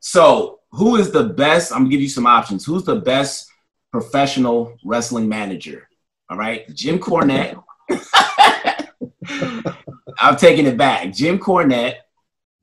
[0.00, 1.72] So, who is the best?
[1.72, 2.64] I'm to give you some options.
[2.64, 3.50] Who's the best
[3.90, 5.88] professional wrestling manager?
[6.28, 6.68] All right.
[6.74, 7.62] Jim Cornette.
[10.20, 11.12] I'm taking it back.
[11.12, 11.96] Jim Cornette,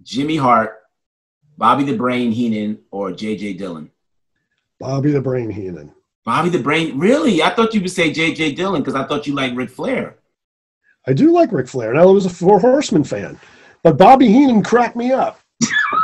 [0.03, 0.81] Jimmy Hart,
[1.57, 3.89] Bobby the Brain Heenan, or JJ Dillon?
[4.79, 5.93] Bobby the Brain Heenan.
[6.25, 6.99] Bobby the Brain.
[6.99, 7.41] Really?
[7.41, 10.17] I thought you would say JJ Dillon because I thought you liked Ric Flair.
[11.07, 13.39] I do like Ric Flair, and I was a Four Horsemen fan.
[13.83, 15.39] But Bobby Heenan cracked me up.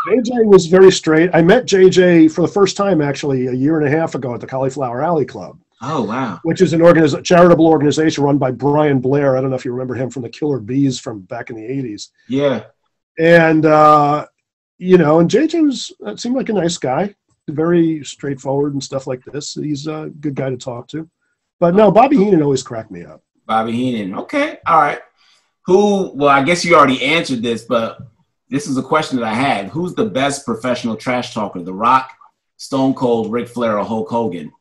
[0.07, 1.29] JJ was very straight.
[1.33, 4.41] I met JJ for the first time actually a year and a half ago at
[4.41, 5.59] the Cauliflower Alley Club.
[5.83, 6.39] Oh, wow.
[6.43, 9.35] which is an organiz- charitable organization run by Brian Blair.
[9.35, 11.63] I don't know if you remember him from the Killer Bees from back in the
[11.63, 12.09] 80s.
[12.29, 12.65] Yeah.
[13.17, 14.27] And, uh,
[14.77, 17.15] you know, and JJ was, uh, seemed like a nice guy,
[17.49, 19.55] very straightforward and stuff like this.
[19.55, 21.09] He's a good guy to talk to.
[21.59, 23.23] But no, Bobby Heenan always cracked me up.
[23.47, 24.15] Bobby Heenan.
[24.19, 24.59] Okay.
[24.67, 24.99] All right.
[25.65, 27.99] Who, well, I guess you already answered this, but
[28.51, 29.69] this is a question that I had.
[29.69, 31.61] Who's the best professional trash talker?
[31.63, 32.11] The Rock,
[32.57, 34.51] Stone Cold, Ric Flair, or Hulk Hogan?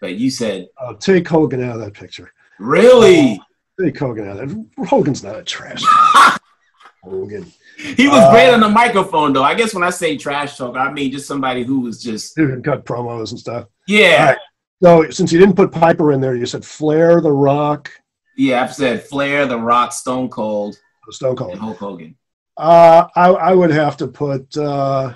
[0.00, 2.32] But you said, Uh, take Hogan out of that picture.
[2.60, 3.40] really?
[3.80, 4.86] Take Hogan out of that.
[4.86, 5.82] Hogan's not a trash.
[7.02, 7.50] Hogan.
[7.96, 9.42] He was Uh, great on the microphone, though.
[9.42, 12.48] I guess when I say trash talker, I mean just somebody who was just, Who
[12.48, 13.66] can cut promos and stuff.
[13.88, 14.36] yeah.
[14.82, 17.90] So since you didn't put Piper in there, you said Flair, The Rock,
[18.36, 20.76] Yeah, I've said Flair, The Rock, Stone Cold,
[21.10, 21.52] Stone Cold.
[21.52, 22.16] and Hulk Hogan.
[22.62, 24.56] Uh, I, I would have to put.
[24.56, 25.14] Uh,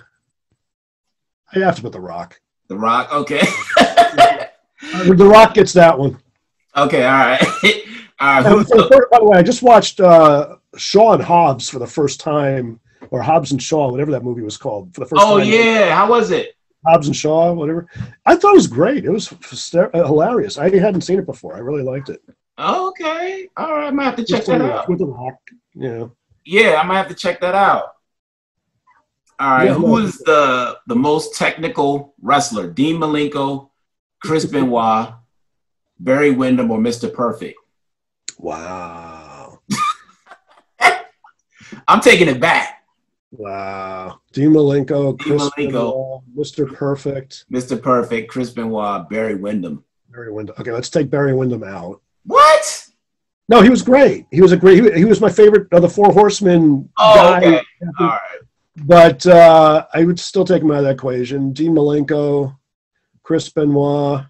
[1.55, 2.41] I have to put the Rock.
[2.69, 3.41] The Rock, okay.
[4.83, 6.19] The Rock gets that one.
[6.77, 7.43] okay, all right.
[8.21, 8.45] all right.
[8.45, 11.23] And Who's for the the, first- by the way, I just watched uh, Shaw and
[11.23, 12.79] Hobbs for the first time,
[13.11, 15.49] or Hobbs and Shaw, whatever that movie was called, for the first oh, time.
[15.49, 15.95] yeah.
[15.95, 16.57] How was it?
[16.87, 17.87] Hobbs and Shaw, whatever.
[18.27, 19.05] I thought it was great.
[19.05, 19.33] It was
[19.75, 20.59] uh, hilarious.
[20.59, 21.55] I hadn't seen it before.
[21.55, 22.23] I really liked it.
[22.59, 23.49] Okay.
[23.57, 23.87] All right.
[23.87, 24.89] I might have to check Just that out.
[24.89, 25.39] with the Rock.
[25.75, 26.09] Yeah.
[26.47, 27.95] Yeah, I might have to check that out.
[29.39, 32.71] All right, Yeah, who is the the most technical wrestler?
[32.71, 33.69] Dean Malenko,
[34.23, 35.13] Chris Benoit,
[35.99, 37.13] Barry Windham, or Mr.
[37.13, 37.59] Perfect?
[38.39, 39.59] Wow.
[41.89, 42.85] I'm taking it back.
[43.33, 44.21] Wow.
[44.33, 45.57] Dean Malenko, Dean Chris Malenko.
[45.57, 46.73] Benoit, Mr.
[46.73, 47.81] Perfect, Mr.
[47.83, 49.85] Perfect, Chris Benoit, Barry Windham.
[50.11, 50.55] Barry Windham.
[50.59, 52.01] Okay, let's take Barry Windham out.
[52.25, 52.86] What?
[53.49, 54.27] No, he was great.
[54.33, 54.83] He was a great.
[54.83, 57.39] He, he was my favorite of the Four Horsemen Oh, guy.
[57.39, 57.61] okay.
[58.01, 58.21] All right.
[58.85, 61.53] But uh, I would still take him out of that equation.
[61.53, 62.57] Dean Malenko,
[63.23, 64.25] Chris Benoit,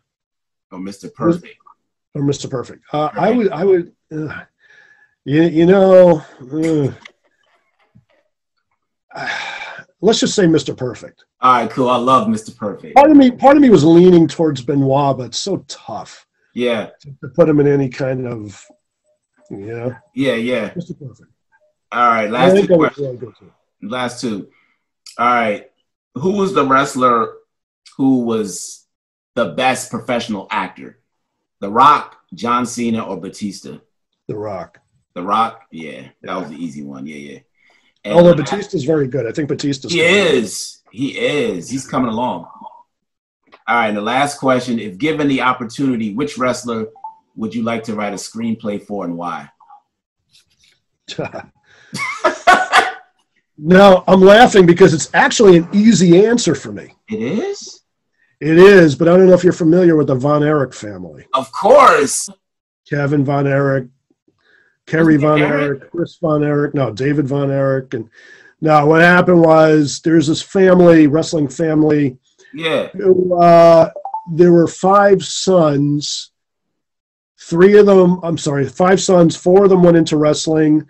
[0.72, 1.12] Oh, Mr.
[1.12, 1.56] Perfect.
[2.14, 2.48] or Mr.
[2.50, 2.82] Perfect.
[2.92, 3.48] Uh, I would.
[3.50, 3.92] I would.
[4.12, 4.42] Uh,
[5.24, 6.22] you, you know.
[9.14, 9.28] uh,
[10.00, 10.76] let's just say Mr.
[10.76, 11.24] Perfect.
[11.40, 11.88] All right, cool.
[11.88, 12.56] I love Mr.
[12.56, 12.94] Perfect.
[12.94, 16.90] Part of me, part of me was leaning towards Benoit, but it's so tough Yeah,
[17.00, 18.64] to put him in any kind of,
[19.50, 20.70] you know, yeah, yeah.
[20.70, 20.98] Mr.
[20.98, 21.30] Perfect.
[21.92, 23.06] All right, last two questions.
[23.06, 23.52] really good too.
[23.82, 24.48] Last two.
[25.18, 25.70] All right.
[26.14, 27.34] Who was the wrestler
[27.96, 28.86] who was
[29.34, 30.98] the best professional actor?
[31.60, 33.78] The Rock, John Cena, or Batista?
[34.28, 34.78] The Rock.
[35.14, 35.62] The Rock?
[35.70, 37.06] Yeah, that was the easy one.
[37.06, 37.38] Yeah, yeah.
[38.04, 39.26] And Although Batista's very good.
[39.26, 40.82] I think Batista's He is.
[40.92, 41.68] He is.
[41.68, 42.46] He's coming along.
[43.68, 43.88] All right.
[43.88, 46.86] And the last question: If given the opportunity, which wrestler
[47.36, 49.48] would you like to write a screenplay for, and why?
[53.58, 56.94] no, I'm laughing because it's actually an easy answer for me.
[57.08, 57.82] It is.
[58.40, 61.26] It is, but I don't know if you're familiar with the Von Erich family.
[61.32, 62.28] Of course.
[62.88, 63.88] Kevin Von Erich,
[64.86, 65.80] Kerry Von Eric?
[65.80, 67.94] Erich, Chris Von Erich, no, David Von Erich.
[67.94, 68.10] And
[68.60, 72.18] now what happened was there's this family, wrestling family,
[72.52, 72.88] Yeah.
[72.88, 73.90] who, uh,
[74.34, 76.30] there were five sons.
[77.48, 80.84] Three of them, I'm sorry, five sons, four of them went into wrestling.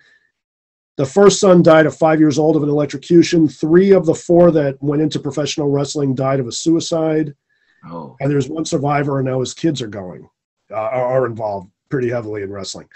[0.96, 3.46] The first son died at five years old of an electrocution.
[3.46, 7.34] Three of the four that went into professional wrestling died of a suicide.
[7.86, 8.16] Oh.
[8.20, 10.30] And there's one survivor, and now his kids are going,
[10.70, 12.88] uh, are involved pretty heavily in wrestling.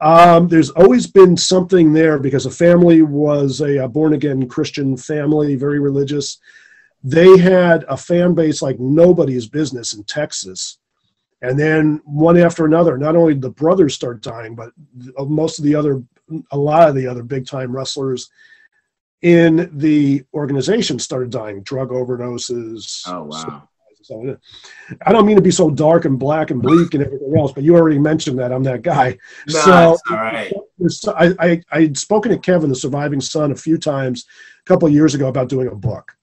[0.00, 5.56] Um, there's always been something there because the family was a, born again Christian family,
[5.56, 6.38] very religious.
[7.02, 10.78] They had a fan base like nobody's business in Texas.
[11.48, 14.70] And then one after another, not only did the brothers start dying, but
[15.18, 16.02] most of the other,
[16.50, 18.30] a lot of the other big time wrestlers
[19.22, 23.02] in the organization started dying, drug overdoses.
[23.06, 23.68] Oh wow.
[24.02, 24.36] So
[25.06, 27.64] I don't mean to be so dark and black and bleak and everything else, but
[27.64, 29.16] you already mentioned that I'm that guy.
[29.48, 30.52] No, so all right.
[31.08, 34.26] I, I I'd spoken to Kevin, the surviving son, a few times
[34.60, 36.14] a couple of years ago about doing a book,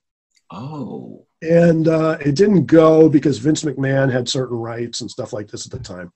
[0.52, 1.21] Oh.
[1.42, 5.66] And uh, it didn't go because Vince McMahon had certain rights and stuff like this
[5.66, 6.12] at the time.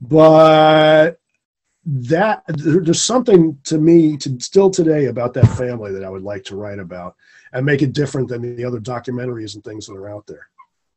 [0.00, 1.20] But
[1.86, 6.44] that there's something to me to still today about that family that I would like
[6.44, 7.14] to write about
[7.52, 10.48] and make it different than the other documentaries and things that are out there.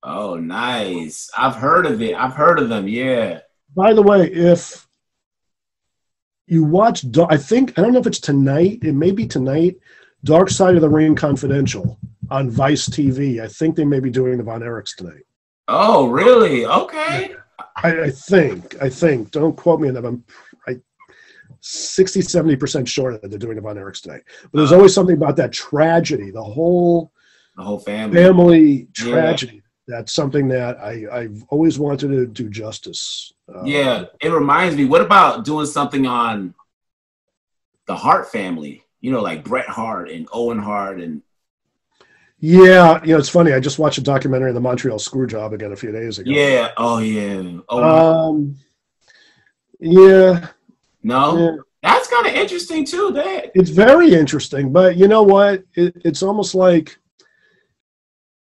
[0.02, 1.30] Oh, nice.
[1.38, 2.16] I've heard of it.
[2.16, 2.88] I've heard of them.
[2.88, 3.40] Yeah.
[3.76, 4.88] By the way, if
[6.48, 8.80] you watch, I think I don't know if it's tonight.
[8.82, 9.78] It may be tonight.
[10.24, 12.00] Dark Side of the Ring Confidential
[12.30, 13.42] on Vice TV.
[13.42, 15.24] I think they may be doing the Von Erichs tonight.
[15.68, 16.66] Oh, really?
[16.66, 17.36] Okay.
[17.78, 18.82] I, I think.
[18.82, 19.32] I think.
[19.32, 20.06] Don't quote me on that.
[20.06, 20.24] I'm
[20.68, 20.76] I,
[21.62, 24.24] 60, 70 percent sure that they're doing the Von Erichs tonight.
[24.44, 24.76] But there's Uh.
[24.78, 27.12] always something about that tragedy, the whole
[27.56, 28.18] The whole family.
[28.22, 29.12] family Yeah.
[29.12, 29.62] tragedy.
[29.88, 33.34] That's something that I, I've always wanted to do justice.
[33.54, 34.86] Uh, Yeah, it reminds me.
[34.86, 36.54] What about doing something on
[37.88, 38.84] the Hart family?
[39.02, 41.22] You know, like Bret Hart and Owen Hart, and
[42.46, 43.54] Yeah, you know, it's funny.
[43.54, 46.30] I just watched a documentary on the Montreal Screwjob again a few days ago.
[46.30, 48.58] yeah, oh yeah, oh Um,
[49.80, 50.48] yeah,
[51.04, 51.56] no, yeah.
[51.82, 53.12] that's kind of interesting too.
[53.14, 55.64] That it's very interesting, but you know what?
[55.76, 56.98] It, it's almost like,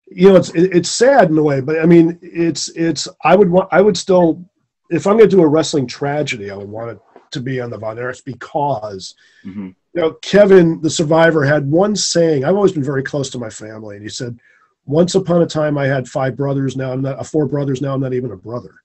[0.06, 3.08] you know, it's it, it's sad in a way, but I mean, it's it's.
[3.24, 3.68] I would want.
[3.72, 4.46] I would still,
[4.92, 7.00] if I'm going to do a wrestling tragedy, I would want it
[7.32, 9.74] to be on the Von Erichs because Mhm.
[9.98, 12.46] Know, Kevin, the survivor, had one saying.
[12.46, 14.40] I've always been very close to my family, and he said,
[14.86, 16.78] "Once upon a time, I had five brothers.
[16.78, 17.18] Now I'm not.
[17.18, 17.82] Uh, four brothers.
[17.82, 18.76] Now I'm not even a brother."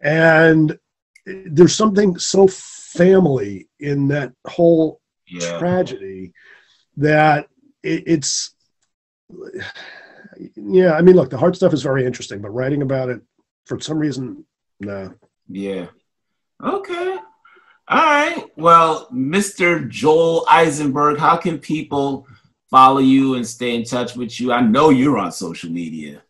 [0.00, 0.78] And
[1.26, 6.32] there's something so family in that whole yeah, tragedy
[6.96, 7.48] that
[7.82, 8.54] it, it's.
[10.56, 13.20] Yeah, I mean, look, the Hart stuff is very interesting, but writing about it
[13.66, 14.46] for some reason,
[14.80, 15.12] no.
[15.50, 15.88] yeah.
[16.62, 17.18] Okay,
[17.88, 18.44] all right.
[18.56, 19.88] Well, Mr.
[19.88, 22.26] Joel Eisenberg, how can people
[22.70, 24.52] follow you and stay in touch with you?
[24.52, 26.22] I know you're on social media.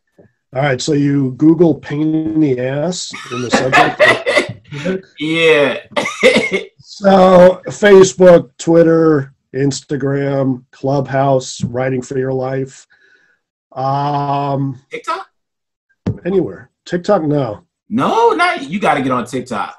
[0.54, 5.04] All right, so you Google pain in the ass in the subject.
[5.18, 5.80] yeah.
[6.96, 12.86] So Facebook, Twitter, Instagram, Clubhouse, Writing for Your Life,
[13.72, 15.26] um, TikTok?
[16.24, 16.70] anywhere.
[16.84, 17.64] TikTok, no.
[17.88, 18.78] No, not you.
[18.78, 19.76] Got to get on TikTok.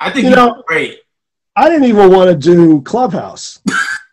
[0.00, 1.00] I think You know- great.
[1.56, 3.60] I didn't even want to do Clubhouse.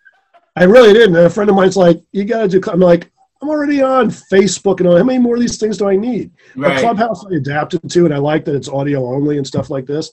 [0.55, 1.15] I really didn't.
[1.15, 2.71] And a friend of mine's like, you got to do.
[2.71, 3.11] I'm like,
[3.41, 4.97] I'm already on Facebook and all.
[4.97, 6.31] How many more of these things do I need?
[6.55, 6.73] Right.
[6.75, 9.85] But Clubhouse I adapted to, and I like that it's audio only and stuff like
[9.85, 10.11] this.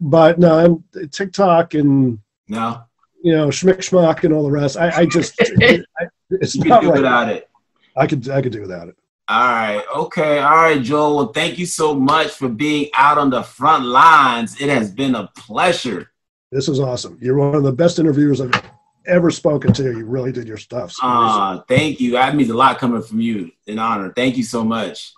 [0.00, 2.82] But no, I'm TikTok and no,
[3.22, 4.76] you know, schmick schmuck and all the rest.
[4.76, 6.92] I, I just it, I, it's you not right.
[6.92, 7.48] without it.
[7.96, 8.96] I could I could do without it.
[9.32, 9.82] All right.
[9.96, 10.40] Okay.
[10.40, 11.16] All right, Joel.
[11.16, 14.60] Well, thank you so much for being out on the front lines.
[14.60, 16.12] It has been a pleasure.
[16.50, 17.16] This is awesome.
[17.18, 18.62] You're one of the best interviewers I've
[19.06, 19.84] ever spoken to.
[19.84, 20.92] You really did your stuff.
[20.92, 22.10] So uh, thank you.
[22.12, 23.50] That means a lot coming from you.
[23.66, 24.12] An honor.
[24.14, 25.14] Thank you so much.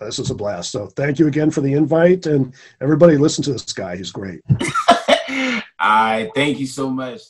[0.00, 0.72] This was a blast.
[0.72, 2.26] So thank you again for the invite.
[2.26, 3.96] And everybody listen to this guy.
[3.96, 4.40] He's great.
[4.50, 6.28] All right.
[6.34, 7.20] Thank you so much.